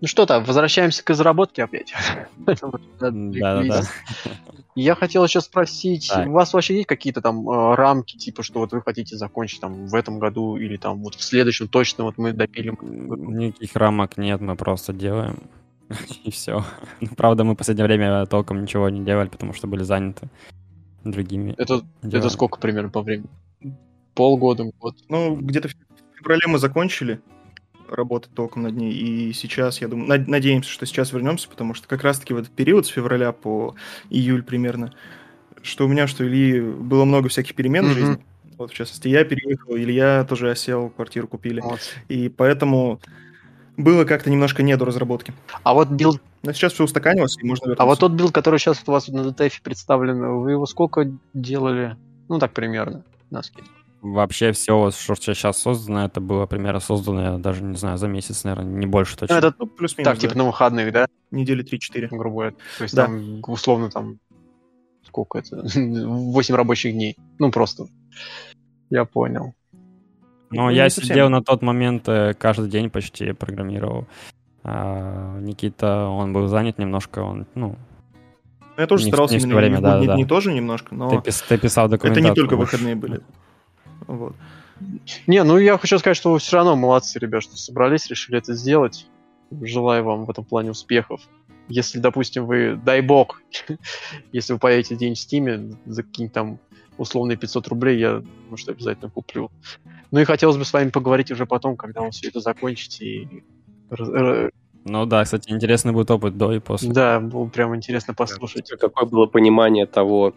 [0.00, 1.92] Ну что там, возвращаемся к разработке опять.
[2.36, 3.82] Да-да-да.
[4.76, 8.70] Я хотел еще спросить, у вас вообще есть какие-то там э, рамки, типа, что вот
[8.70, 12.32] вы хотите закончить там в этом году или там вот в следующем точно вот мы
[12.32, 12.78] допилим?
[13.36, 15.48] Никаких рамок нет, мы просто делаем.
[16.24, 16.64] И все.
[17.16, 20.28] Правда, мы в последнее время толком ничего не делали, потому что были заняты
[21.04, 23.28] другими Это, это сколько примерно по времени?
[24.14, 24.96] Полгода, год.
[25.08, 25.72] Ну, где-то в
[26.18, 27.20] феврале мы закончили
[27.88, 31.88] работать толком над ней, и сейчас, я думаю, над- надеемся, что сейчас вернемся, потому что
[31.88, 33.74] как раз-таки в этот период с февраля по
[34.10, 34.92] июль примерно,
[35.62, 37.94] что у меня, что у Ильи было много всяких перемен в Мгм.
[37.94, 38.24] жизни.
[38.58, 41.60] Вот, в частности, я переехал, Илья тоже осел, квартиру купили.
[41.60, 41.90] Молодцы.
[42.08, 43.00] И поэтому
[43.78, 45.32] было как-то немножко не до разработки.
[45.62, 47.82] А вот билд, Но сейчас все устаканилось, и можно вернуться.
[47.82, 51.96] а вот тот билд, который сейчас у вас на DTF представлен, вы его сколько делали?
[52.28, 53.70] Ну так примерно, на скидку.
[54.00, 58.44] Вообще все, что сейчас создано, это было примерно создано, я даже не знаю, за месяц,
[58.44, 59.34] наверное, не больше Ну, точно.
[59.34, 60.20] это Ну, плюс-минус, так, да.
[60.20, 61.06] типа на выходных, да?
[61.32, 62.08] недели 3-4.
[62.10, 62.50] Грубо говоря.
[62.78, 63.06] То есть Да.
[63.06, 64.18] там условно там
[65.04, 65.62] сколько это?
[65.74, 67.16] 8 рабочих дней.
[67.40, 67.86] Ну просто.
[68.90, 69.54] Я понял.
[70.50, 71.14] Но Ну, я не совсем.
[71.14, 74.06] сидел на тот момент э, каждый день почти программировал.
[74.64, 77.76] А, Никита, он был занят немножко, он, ну,
[78.60, 80.14] Ну, Я тоже Не старался не в именно то время, не, в будни да-да-да.
[80.14, 82.30] дни тоже немножко, но ты, пис- ты писал это документацию.
[82.30, 82.72] не только больше.
[82.76, 83.20] выходные были.
[84.06, 84.34] Вот.
[85.26, 88.54] Не, ну я хочу сказать, что вы все равно молодцы, ребят, что собрались, решили это
[88.54, 89.06] сделать.
[89.62, 91.20] Желаю вам в этом плане успехов.
[91.68, 93.42] Если, допустим, вы, дай бог,
[94.32, 96.58] если вы поедете день в Стиме за какие-нибудь там
[96.98, 99.50] условные 500 рублей, я, может, обязательно куплю.
[100.10, 103.04] Ну и хотелось бы с вами поговорить уже потом, когда вы все это закончите.
[103.04, 103.28] И...
[104.84, 106.92] Ну да, кстати, интересный будет опыт до и после.
[106.92, 108.70] Да, было прям интересно послушать.
[108.78, 110.34] Какое было понимание того,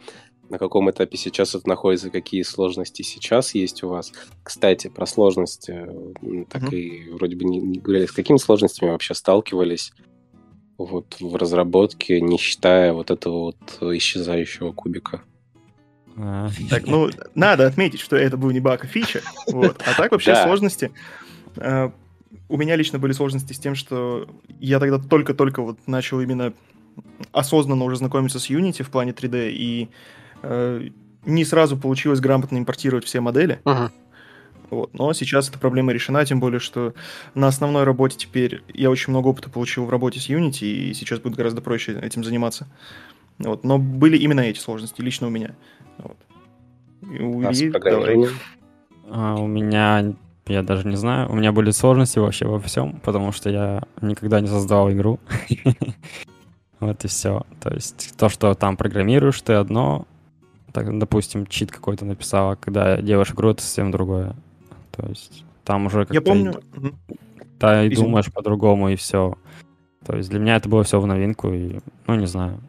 [0.50, 4.12] на каком этапе сейчас это находится, какие сложности сейчас есть у вас.
[4.44, 6.76] Кстати, про сложности, м, так Мгм.
[6.76, 9.94] и вроде бы не, не говорили, с какими сложностями вообще сталкивались
[10.78, 15.22] вот в разработке, не считая вот этого вот исчезающего кубика.
[16.18, 19.22] А, Так, ну, надо отметить, что это был не баг, а фича.
[19.48, 19.82] Вот.
[19.86, 20.44] А так вообще Да.
[20.46, 20.92] сложности.
[21.58, 21.90] э,
[22.48, 24.28] У меня лично были сложности с тем, что
[24.60, 26.54] я тогда только-только вот начал именно
[27.32, 29.90] осознанно уже знакомиться с Unity в плане 3D, и
[30.44, 30.90] э,
[31.26, 33.60] не сразу получилось грамотно импортировать все модели.
[33.64, 33.92] Ага.
[34.70, 34.94] Вот.
[34.94, 36.94] Но сейчас эта проблема решена, тем более, что
[37.36, 41.20] на основной работе теперь я очень много опыта получил в работе с Unity, и сейчас
[41.20, 42.68] будет гораздо проще этим заниматься.
[43.40, 43.64] Вот.
[43.64, 45.56] Но были именно эти сложности, лично у меня.
[47.12, 48.32] И у А Ильи- программированием?
[49.10, 50.14] а у меня,
[50.48, 54.40] я даже не знаю, у меня были сложности вообще во всем, потому что я никогда
[54.42, 55.20] не создавал игру.
[56.80, 57.44] Вот и все.
[57.60, 60.08] То есть то, что там программируешь, ты одно,
[60.74, 64.36] так, допустим, чит какой-то написал, а когда делаешь игру, это совсем другое.
[64.92, 66.60] То есть там уже как-то Я помню.
[66.76, 66.96] Мгм.
[67.60, 68.08] Да, и Извини.
[68.08, 69.36] думаешь по-другому, и все.
[70.04, 72.60] То есть для меня это было все в новинку, и, ну, не знаю.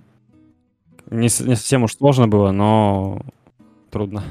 [1.10, 3.22] Не, не совсем уж сложно было, но
[3.92, 4.24] трудно.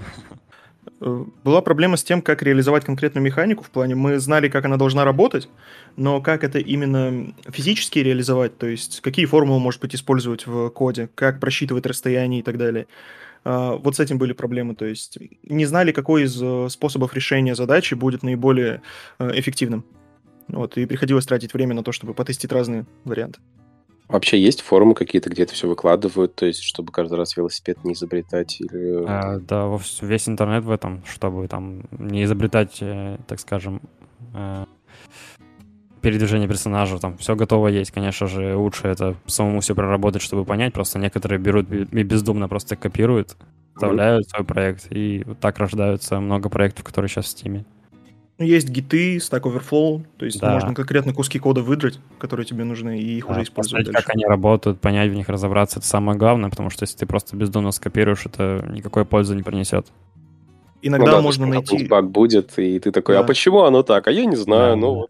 [1.00, 3.64] Была проблема с тем, как реализовать конкретную механику.
[3.64, 5.50] В плане мы знали, как она должна работать,
[5.96, 11.10] но как это именно физически реализовать, то есть какие формулы, может быть, использовать в коде,
[11.16, 12.88] как просчитывать расстояние и так далее.
[13.44, 14.76] А, Вот с этим были проблемы.
[14.76, 18.82] То есть не знали, какой из э, способов решения задачи будет наиболее
[19.20, 19.86] э, эффективным.
[20.48, 23.40] Вот, и приходилось тратить время на то, чтобы потестить разные варианты.
[24.12, 27.94] Вообще есть форумы какие-то, где это все выкладывают, то есть чтобы каждый раз велосипед не
[27.94, 29.06] изобретать или...
[29.08, 29.70] А, да,
[30.02, 33.82] весь интернет в этом, чтобы там не изобретать, э, так скажем,
[34.34, 34.66] э,
[36.02, 40.74] передвижение персонажа, там все готово есть, конечно же, лучше это самому все проработать, чтобы понять,
[40.74, 43.38] просто некоторые берут и бездумно просто копируют,
[43.76, 47.64] вставляют свой проект, и вот так рождаются много проектов, которые сейчас в Steam.
[48.42, 50.54] Ну, есть гиты, Stack Overflow, то есть да.
[50.54, 54.16] можно конкретно куски кода выдрать, которые тебе нужны, и их да, уже использовать посмотреть, как
[54.16, 57.70] они работают, понять в них, разобраться, это самое главное, потому что если ты просто бездумно
[57.70, 59.86] скопируешь, это никакой пользы не принесет.
[60.82, 61.86] Иногда ну, да, можно найти...
[61.86, 63.26] баг будет, и ты такой, а да.
[63.26, 64.08] а почему оно так?
[64.08, 65.10] А я не знаю, да, ну вот.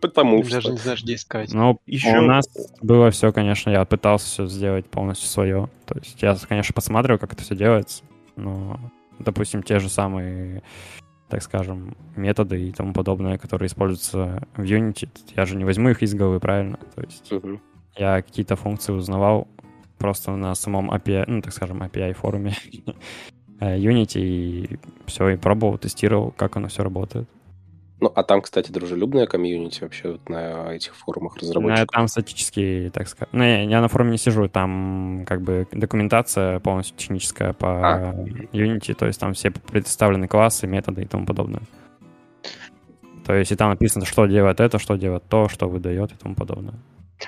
[0.00, 0.56] Потому Ты что.
[0.56, 1.52] Даже не знаешь, где искать.
[1.52, 2.18] Ну, еще...
[2.18, 2.46] у нас
[2.82, 5.68] было все, конечно, я пытался все сделать полностью свое.
[5.86, 8.04] То есть я, конечно, посмотрел, как это все делается,
[8.36, 8.78] но,
[9.18, 10.62] допустим, те же самые
[11.34, 15.08] так скажем, методы и тому подобное, которые используются в Unity.
[15.34, 16.78] Я же не возьму их из головы, правильно?
[16.94, 17.58] То есть uh-huh.
[17.96, 19.48] я какие-то функции узнавал
[19.98, 22.54] просто на самом API, ну, так скажем, API форуме
[23.60, 27.28] Unity и все, и пробовал, тестировал, как оно все работает.
[28.04, 31.80] Ну, а там, кстати, дружелюбная комьюнити вообще вот на этих форумах разработчиков?
[31.80, 33.32] Ну, там статические, так сказать.
[33.32, 38.14] Ну, я, я на форуме не сижу, там как бы документация полностью техническая по а.
[38.52, 41.62] Unity, то есть там все представлены классы, методы и тому подобное.
[43.24, 46.34] То есть и там написано, что делает это, что делает то, что выдает и тому
[46.34, 46.74] подобное.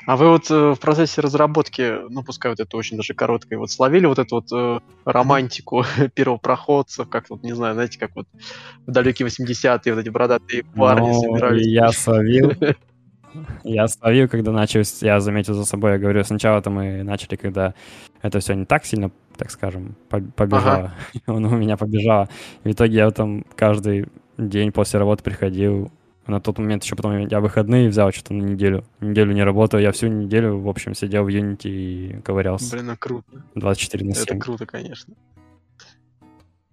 [0.05, 3.71] А вы вот э, в процессе разработки, ну пускай вот это очень даже короткое, вот
[3.71, 5.85] словили вот эту вот э, романтику
[6.15, 8.27] первопроходцев, как вот, не знаю, знаете, как вот
[8.87, 11.67] в далекие 80-е вот эти бородатые парни ну, собирались.
[11.67, 12.53] Я словил.
[13.65, 17.75] Я словил, когда начал, я заметил за собой, я говорю, сначала-то мы начали, когда
[18.23, 20.95] это все не так сильно, так скажем, побежало.
[21.13, 21.27] Ага.
[21.27, 22.29] Он у меня побежало.
[22.65, 24.07] В итоге я там каждый
[24.39, 25.91] день после работы приходил,
[26.27, 28.85] на тот момент еще потом я выходные взял что-то на неделю.
[29.01, 32.73] Неделю не работал, я всю неделю, в общем, сидел в Unity и ковырялся.
[32.73, 33.45] Блин, ну круто.
[33.55, 34.23] 24 на 7.
[34.25, 35.15] Это круто, конечно.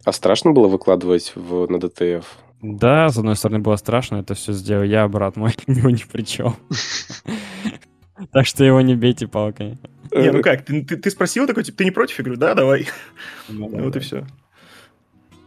[0.04, 2.26] А страшно было выкладывать в, на DTF?
[2.62, 6.24] Да, с одной стороны было страшно, это все сделал я, брат мой, его ни при
[6.24, 6.56] чем.
[8.32, 9.80] Так что его не бейте палкой.
[10.12, 12.20] Не, ну как, ты спросил такой, типа, ты не против?
[12.20, 12.88] Я говорю, да, давай.
[13.49, 14.26] Ну вот и все.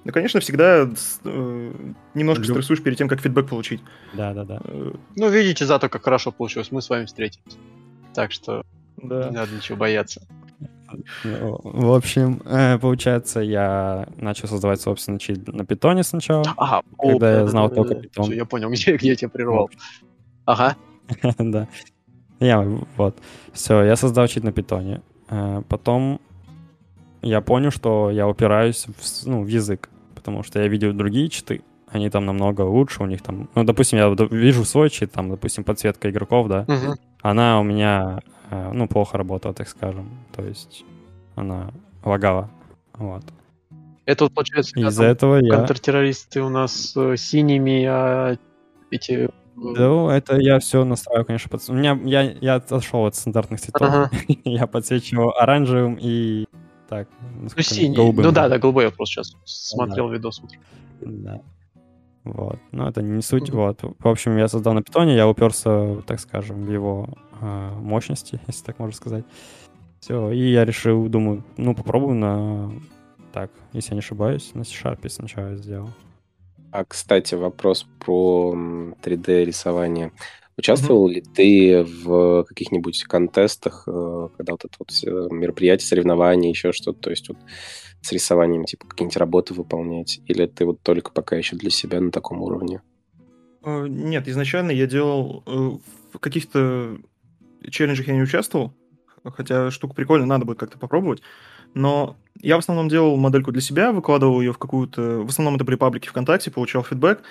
[0.06, 0.88] Ну, конечно, всегда
[1.24, 1.72] э,
[2.14, 2.52] немножко Люб...
[2.52, 3.82] стрессуешь перед тем, как фидбэк получить.
[4.14, 4.60] Да, да, да.
[4.62, 6.70] Э, ну, видите зато, как хорошо получилось.
[6.70, 7.58] Мы с вами встретились.
[8.14, 8.64] Так что
[8.98, 9.28] да.
[9.28, 10.22] не надо ничего бояться.
[11.24, 17.26] Ну, в общем, э, получается, я начал создавать собственный чит на питоне сначала, ага, когда
[17.26, 18.24] о, я знал да, только да, питон.
[18.26, 19.70] Все, я понял, где, где я тебя прервал.
[20.44, 20.76] Ага.
[21.38, 21.66] да.
[22.38, 22.60] Я,
[22.96, 23.18] вот.
[23.52, 25.02] Все, я создал чит на питоне.
[25.30, 26.20] Э, потом
[27.22, 29.90] я понял, что я упираюсь в, ну, в язык
[30.26, 33.98] потому что я видел другие читы, они там намного лучше, у них там, ну, допустим,
[33.98, 36.96] я вижу свой чит, там, допустим, подсветка игроков, да, uh-huh.
[37.22, 40.84] она у меня, э, ну, плохо работала, так скажем, то есть
[41.36, 41.70] она
[42.04, 42.50] лагала,
[42.94, 43.22] вот.
[44.04, 45.58] Это вот получается, из-за этого я...
[45.58, 48.36] контртеррористы у нас э, синими, а
[48.90, 49.30] эти...
[49.54, 51.62] Ну, это я все настраиваю, конечно, под...
[51.68, 53.88] У меня, я, я отошел от стандартных цветов.
[53.88, 54.10] Ага.
[54.44, 56.46] я подсвечиваю оранжевым и
[56.88, 57.08] так.
[57.40, 57.96] Ну, синий.
[57.96, 60.14] Голубым, ну да, да, голубой я просто сейчас смотрел да.
[60.14, 60.42] видос.
[61.00, 61.42] Да.
[62.24, 62.58] Вот.
[62.72, 63.50] Но это не суть.
[63.50, 63.80] Вот.
[63.82, 67.08] В общем, я создал на питоне, я уперся, так скажем, в его
[67.40, 69.24] э, мощности, если так можно сказать.
[70.00, 70.30] Все.
[70.30, 72.72] И я решил, думаю, ну, попробую на...
[73.32, 75.90] Так, если я не ошибаюсь, на C-Sharp сначала сделал.
[76.72, 78.54] А, кстати, вопрос про
[79.02, 80.12] 3D-рисование.
[80.58, 81.12] Участвовал mm-hmm.
[81.12, 87.10] ли ты в каких-нибудь контестах, э, когда вот это вот мероприятия, соревнования, еще что-то, то
[87.10, 87.38] есть вот
[88.00, 92.10] с рисованием, типа какие-нибудь работы выполнять, или ты вот только пока еще для себя на
[92.10, 92.80] таком уровне?
[93.64, 95.70] Э, нет, изначально я делал э,
[96.12, 96.98] в каких-то
[97.68, 98.72] челленджах я не участвовал,
[99.24, 101.20] хотя штука прикольная, надо будет как-то попробовать.
[101.74, 105.22] Но я в основном делал модельку для себя, выкладывал ее в какую-то...
[105.22, 107.22] В основном это были паблики ВКонтакте, получал фидбэк,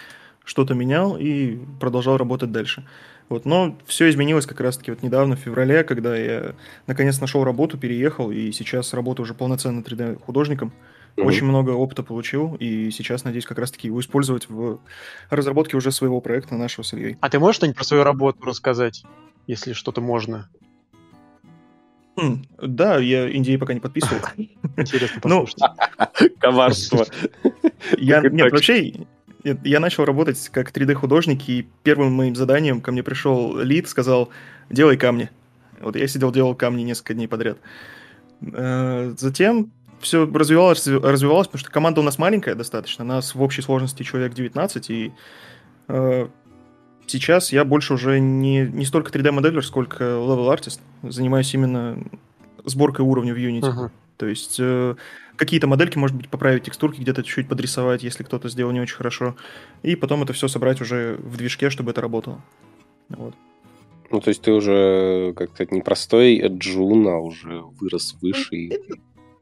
[0.43, 2.85] что-то менял и продолжал работать дальше.
[3.27, 6.53] Вот, но все изменилось как раз-таки вот недавно, в феврале, когда я
[6.85, 10.71] наконец нашел работу, переехал, и сейчас работаю уже полноценно 3D-художником.
[11.15, 11.23] Mm-hmm.
[11.23, 14.79] Очень много опыта получил, и сейчас надеюсь как раз-таки его использовать в
[15.29, 17.17] разработке уже своего проекта нашего с Ильей.
[17.21, 19.03] А ты можешь что-нибудь про свою работу рассказать,
[19.47, 20.49] если что-то можно?
[22.17, 24.21] Хм, да, я Индии пока не подписывал.
[24.77, 26.37] Интересно ну, послушать.
[26.39, 27.05] Коварство.
[27.97, 29.05] Я, нет, вообще,
[29.63, 34.29] я начал работать как 3D-художник, и первым моим заданием ко мне пришел лид, сказал,
[34.69, 35.29] делай камни.
[35.79, 37.57] Вот я сидел, делал камни несколько дней подряд.
[38.41, 43.61] Э, затем все развивалось, развивалось, потому что команда у нас маленькая достаточно, нас в общей
[43.61, 45.13] сложности человек 19, и
[45.87, 46.27] э,
[47.07, 50.81] сейчас я больше уже не, не столько 3D-моделер, сколько level артист.
[51.03, 51.97] Занимаюсь именно
[52.65, 53.61] сборкой уровня в Unity.
[53.61, 53.89] Uh-huh.
[54.17, 54.95] То есть э,
[55.37, 59.35] какие-то модельки, может быть, поправить текстурки, где-то чуть-чуть подрисовать, если кто-то сделал не очень хорошо.
[59.83, 62.41] И потом это все собрать уже в движке, чтобы это работало.
[63.09, 63.35] Вот.
[64.11, 68.69] Ну, то есть ты уже, как сказать, не простой джун, а уже вырос выше.
[68.69, 68.97] Это,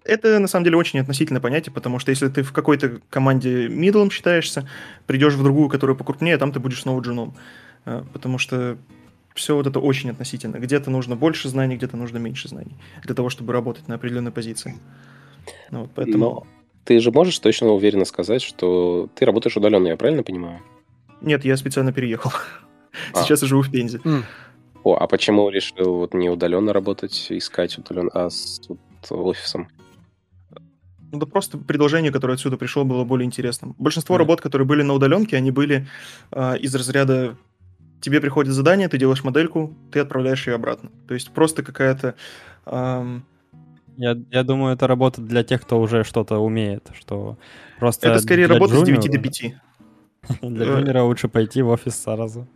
[0.06, 4.10] это, на самом деле, очень относительное понятие, потому что если ты в какой-то команде мидлом
[4.10, 4.68] считаешься,
[5.06, 7.36] придешь в другую, которая покрупнее, там ты будешь снова джуном.
[7.86, 8.78] А, потому что
[9.34, 10.58] все вот это очень относительно.
[10.58, 14.76] Где-то нужно больше знаний, где-то нужно меньше знаний для того, чтобы работать на определенной позиции.
[15.74, 16.18] Ну, вот, поэтому...
[16.18, 16.48] Но
[16.86, 20.60] ты же можешь точно уверенно сказать, что ты работаешь удаленно, я правильно понимаю?
[21.22, 22.32] Нет, я специально переехал.
[23.12, 23.24] А.
[23.24, 24.00] Сейчас я живу в Пензе.
[24.84, 28.78] О, а почему решил вот не удаленно работать, искать удаленно, а с вот,
[29.10, 29.68] офисом?
[31.12, 33.74] Ну, да просто предложение, которое отсюда пришло, было более интересным.
[33.80, 34.20] Большинство mm.
[34.20, 35.88] работ, которые были на удаленке, они были
[36.32, 37.36] э, из разряда
[38.00, 40.92] тебе приходит задание, ты делаешь модельку, ты отправляешь ее обратно.
[41.08, 42.14] То есть просто какая-то...
[42.68, 43.26] Эм...
[43.98, 47.38] Я, я думаю, это работа для тех, кто уже что-то умеет, что
[47.80, 48.10] просто...
[48.10, 50.42] Это скорее работа джуниора, с 9 до 5.
[50.42, 52.48] Для джуниора лучше пойти в офис сразу.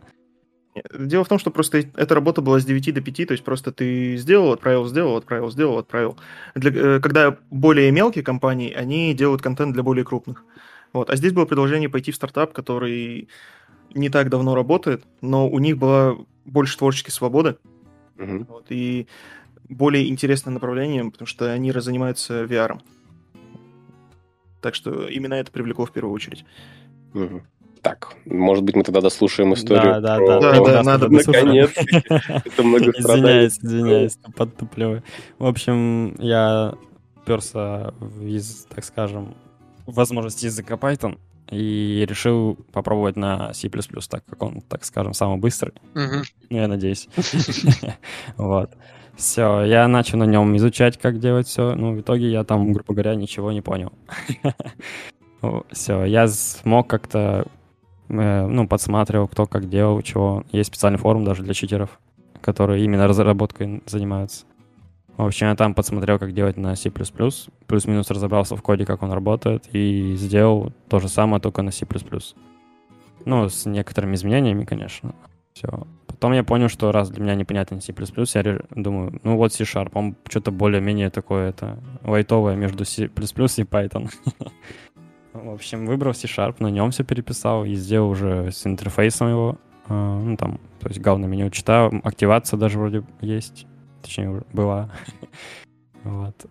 [0.98, 3.72] Дело в том, что просто эта работа была с 9 до 5, то есть просто
[3.72, 6.16] ты сделал, отправил, сделал, отправил, сделал, отправил.
[6.54, 10.44] Для, э, когда более мелкие компании, они делают контент для более крупных.
[10.92, 11.10] Вот.
[11.10, 13.28] А здесь было предложение пойти в стартап, который
[13.94, 17.56] не так давно работает, но у них была больше творческой свободы.
[18.18, 18.46] Угу.
[18.48, 19.06] Вот, и
[19.68, 22.80] более интересное направление, потому что они занимаются VR.
[24.60, 26.44] Так что именно это привлекло в первую очередь.
[27.14, 27.42] Угу.
[27.82, 30.40] Так, может быть, мы тогда дослушаем историю да, про...
[30.40, 31.70] Да, да, да, надо, наконец.
[31.76, 35.04] Это Извиняюсь, извиняюсь, подтупливаю.
[35.38, 36.74] В общем, я
[37.24, 39.36] перся из, так скажем,
[39.86, 41.18] возможности языка Python
[41.50, 45.72] и решил попробовать на C++, так как он, так скажем, самый быстрый.
[45.94, 47.08] Ну, я надеюсь.
[48.36, 48.70] Вот.
[49.18, 51.74] Все, я начал на нем изучать, как делать все.
[51.74, 53.92] Ну, в итоге я там, грубо говоря, ничего не понял.
[55.72, 57.46] Все, я смог как-то,
[58.08, 60.44] э, ну, подсматривал, кто как делал, чего.
[60.52, 61.98] Есть специальный форум даже для читеров,
[62.40, 64.46] которые именно разработкой занимаются.
[65.16, 66.88] В общем, я там подсмотрел, как делать на C++,
[67.66, 71.86] плюс-минус разобрался в коде, как он работает, и сделал то же самое, только на C++.
[73.24, 75.12] Ну, с некоторыми изменениями, конечно.
[75.54, 75.88] Все.
[76.18, 80.16] Потом я понял, что раз для меня непонятен C++, я думаю, ну вот C-Sharp, он
[80.28, 84.10] что-то более-менее такое, это лайтовое между C++ и Python.
[85.32, 89.58] В общем, выбрал C-Sharp, на нем все переписал и сделал уже с интерфейсом его.
[89.86, 93.68] А, ну, там, то есть главное меню читаю, активация даже вроде есть
[94.02, 94.90] точнее, была.
[96.02, 96.46] вот.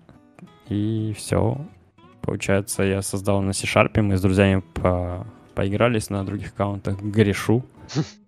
[0.70, 1.58] И все.
[2.22, 5.28] Получается, я создал на C-Sharp, мы с друзьями по...
[5.56, 7.66] поигрались на других аккаунтах, грешу.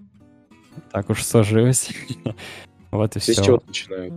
[0.91, 1.91] Так уж сложилось.
[2.91, 3.34] вот и все.
[3.34, 4.13] С чего начинают?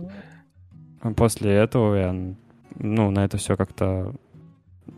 [1.15, 2.35] После этого я,
[2.75, 4.15] ну, на это все как-то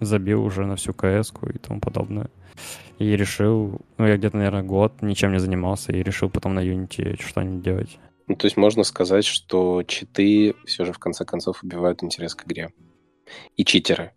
[0.02, 2.30] забил уже на всю кс и тому подобное.
[3.00, 7.22] И решил, ну, я где-то, наверное, год ничем не занимался, и решил потом на Unity
[7.22, 8.00] что-нибудь делать.
[8.28, 12.46] Ну, то есть можно сказать, что читы все же в конце концов убивают интерес к
[12.46, 12.70] игре.
[13.58, 14.14] И читеры.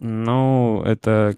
[0.00, 1.36] Ну, это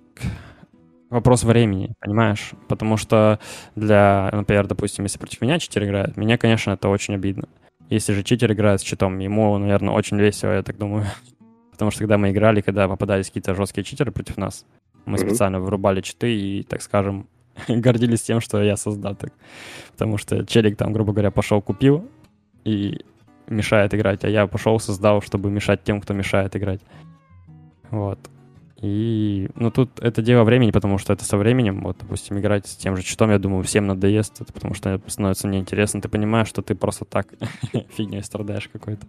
[1.10, 2.52] вопрос времени, понимаешь?
[2.68, 3.38] Потому что
[3.74, 7.48] для, например, допустим, если против меня читер играет, мне, конечно, это очень обидно.
[7.88, 11.06] Если же читер играет с читом, ему, наверное, очень весело, я так думаю.
[11.70, 14.64] Потому что когда мы играли, когда попадались какие-то жесткие читеры против нас,
[15.04, 15.28] мы mm-hmm.
[15.28, 17.28] специально вырубали читы и, так скажем,
[17.68, 19.32] гордились тем, что я создаток.
[19.92, 22.08] Потому что челик там, грубо говоря, пошел купил
[22.64, 23.04] и
[23.46, 26.80] мешает играть, а я пошел создал, чтобы мешать тем, кто мешает играть.
[27.90, 28.18] Вот.
[28.82, 32.76] И, ну, тут это дело времени, потому что это со временем, вот, допустим, играть с
[32.76, 36.60] тем же читом, я думаю, всем надоест, это потому что становится неинтересно, ты понимаешь, что
[36.60, 37.28] ты просто так
[37.96, 39.06] фигней страдаешь какой-то.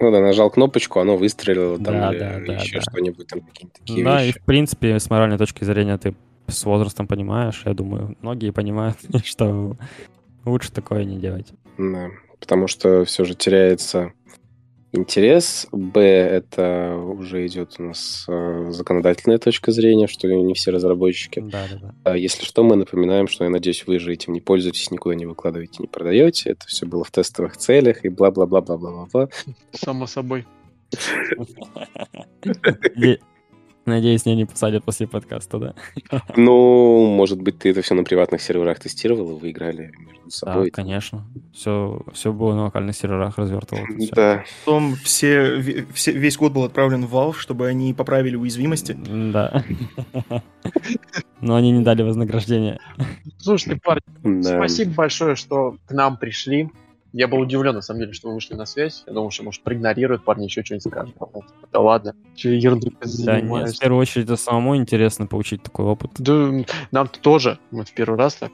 [0.00, 2.82] Ну да, нажал кнопочку, оно выстрелило там да, или да, да, еще да.
[2.82, 4.36] что-нибудь там какие-то такие Да, вещи.
[4.36, 6.16] и в принципе, с моральной точки зрения ты
[6.48, 9.76] с возрастом понимаешь, я думаю, многие понимают, что
[10.44, 11.52] лучше такое не делать.
[11.78, 12.10] Да,
[12.40, 14.12] потому что все же теряется
[14.94, 15.66] интерес.
[15.72, 21.40] Б, это уже идет у нас э, законодательная точка зрения, что не все разработчики.
[21.40, 22.14] Да, да, да.
[22.14, 25.76] Если что, мы напоминаем, что, я надеюсь, вы же этим не пользуетесь, никуда не выкладываете,
[25.80, 26.50] не продаете.
[26.50, 29.28] Это все было в тестовых целях и бла-бла-бла-бла-бла-бла.
[29.72, 30.46] Само собой.
[33.86, 35.74] Надеюсь, меня не посадят после подкаста, да?
[36.36, 40.30] Ну, может быть, ты это все на приватных серверах тестировал, и вы играли между Да,
[40.30, 40.70] собой.
[40.70, 41.26] конечно.
[41.52, 43.82] Все, все было на локальных серверах развертывал.
[43.84, 44.14] это всё.
[44.14, 44.44] Да.
[44.64, 45.60] Потом все,
[45.92, 48.96] все- весь код был отправлен в Valve, чтобы они поправили уязвимости.
[49.06, 49.62] Да.
[51.40, 52.78] Но они не дали вознаграждения.
[53.38, 54.02] Слушайте, парни,
[54.42, 54.56] Да.
[54.56, 56.70] спасибо большое, что к нам пришли.
[57.16, 59.04] Я был удивлен, на самом деле, что вы вышли на связь.
[59.06, 61.14] Я думал, что, может, проигнорируют парни, еще что-нибудь скажут.
[61.72, 62.16] Да ладно.
[62.34, 62.90] Че ерунду
[63.24, 66.10] Да, нет, в первую очередь, это самому интересно получить такой опыт.
[66.18, 66.50] Да,
[66.90, 67.60] нам тоже.
[67.70, 68.50] Мы в первый раз так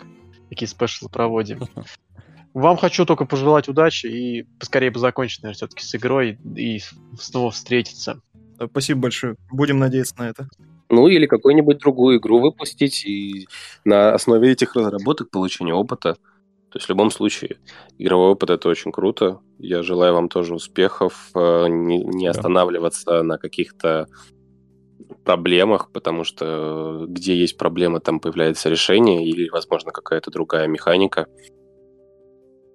[0.51, 1.61] такие спешлы проводим.
[2.53, 6.83] Вам хочу только пожелать удачи и поскорее бы закончить, наверное, все-таки с игрой и
[7.19, 8.21] снова встретиться.
[8.63, 9.37] Спасибо большое.
[9.51, 10.49] Будем надеяться на это.
[10.91, 13.49] Ну, или какую-нибудь другую игру выпустить и
[13.87, 16.17] на основе этих разработок получения опыта.
[16.71, 17.59] То есть в любом случае
[17.99, 19.41] игровой опыт это очень круто.
[19.59, 22.31] Я желаю вам тоже успехов, э, не, не Да.
[22.31, 24.07] останавливаться на каких-то
[25.25, 31.27] проблемах, потому что где есть проблема, там появляется решение или, возможно, какая-то другая механика.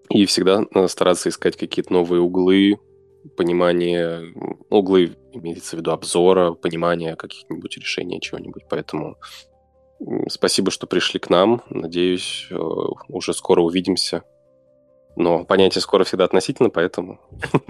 [0.10, 2.78] И всегда надо стараться искать какие-то новые углы,
[3.38, 8.64] понимание, м, углы, имеется в виду обзора, понимание каких-нибудь решений, чего-нибудь.
[8.70, 9.16] Поэтому
[10.30, 11.62] спасибо, что пришли к нам.
[11.70, 12.56] Надеюсь, э,
[13.10, 14.24] уже скоро увидимся.
[15.16, 17.20] Но понятие скоро всегда относительно, поэтому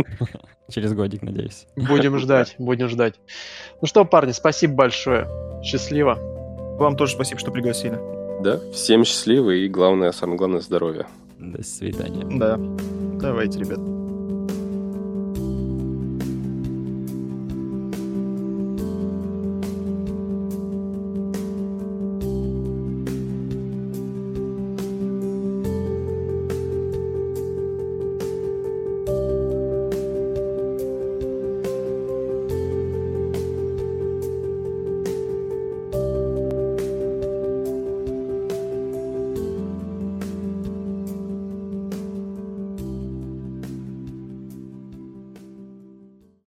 [0.70, 1.68] Через годик, надеюсь.
[1.76, 3.16] Будем ждать, будем ждать.
[3.82, 5.28] Ну что, парни, спасибо большое.
[5.64, 6.18] Счастливо.
[6.80, 7.98] Вам тоже спасибо, что пригласили.
[8.42, 11.08] да, всем счастливо и главное, самое главное, здоровья.
[11.40, 12.26] До свидания.
[12.38, 12.58] Да.
[13.20, 14.05] Давайте, ребят.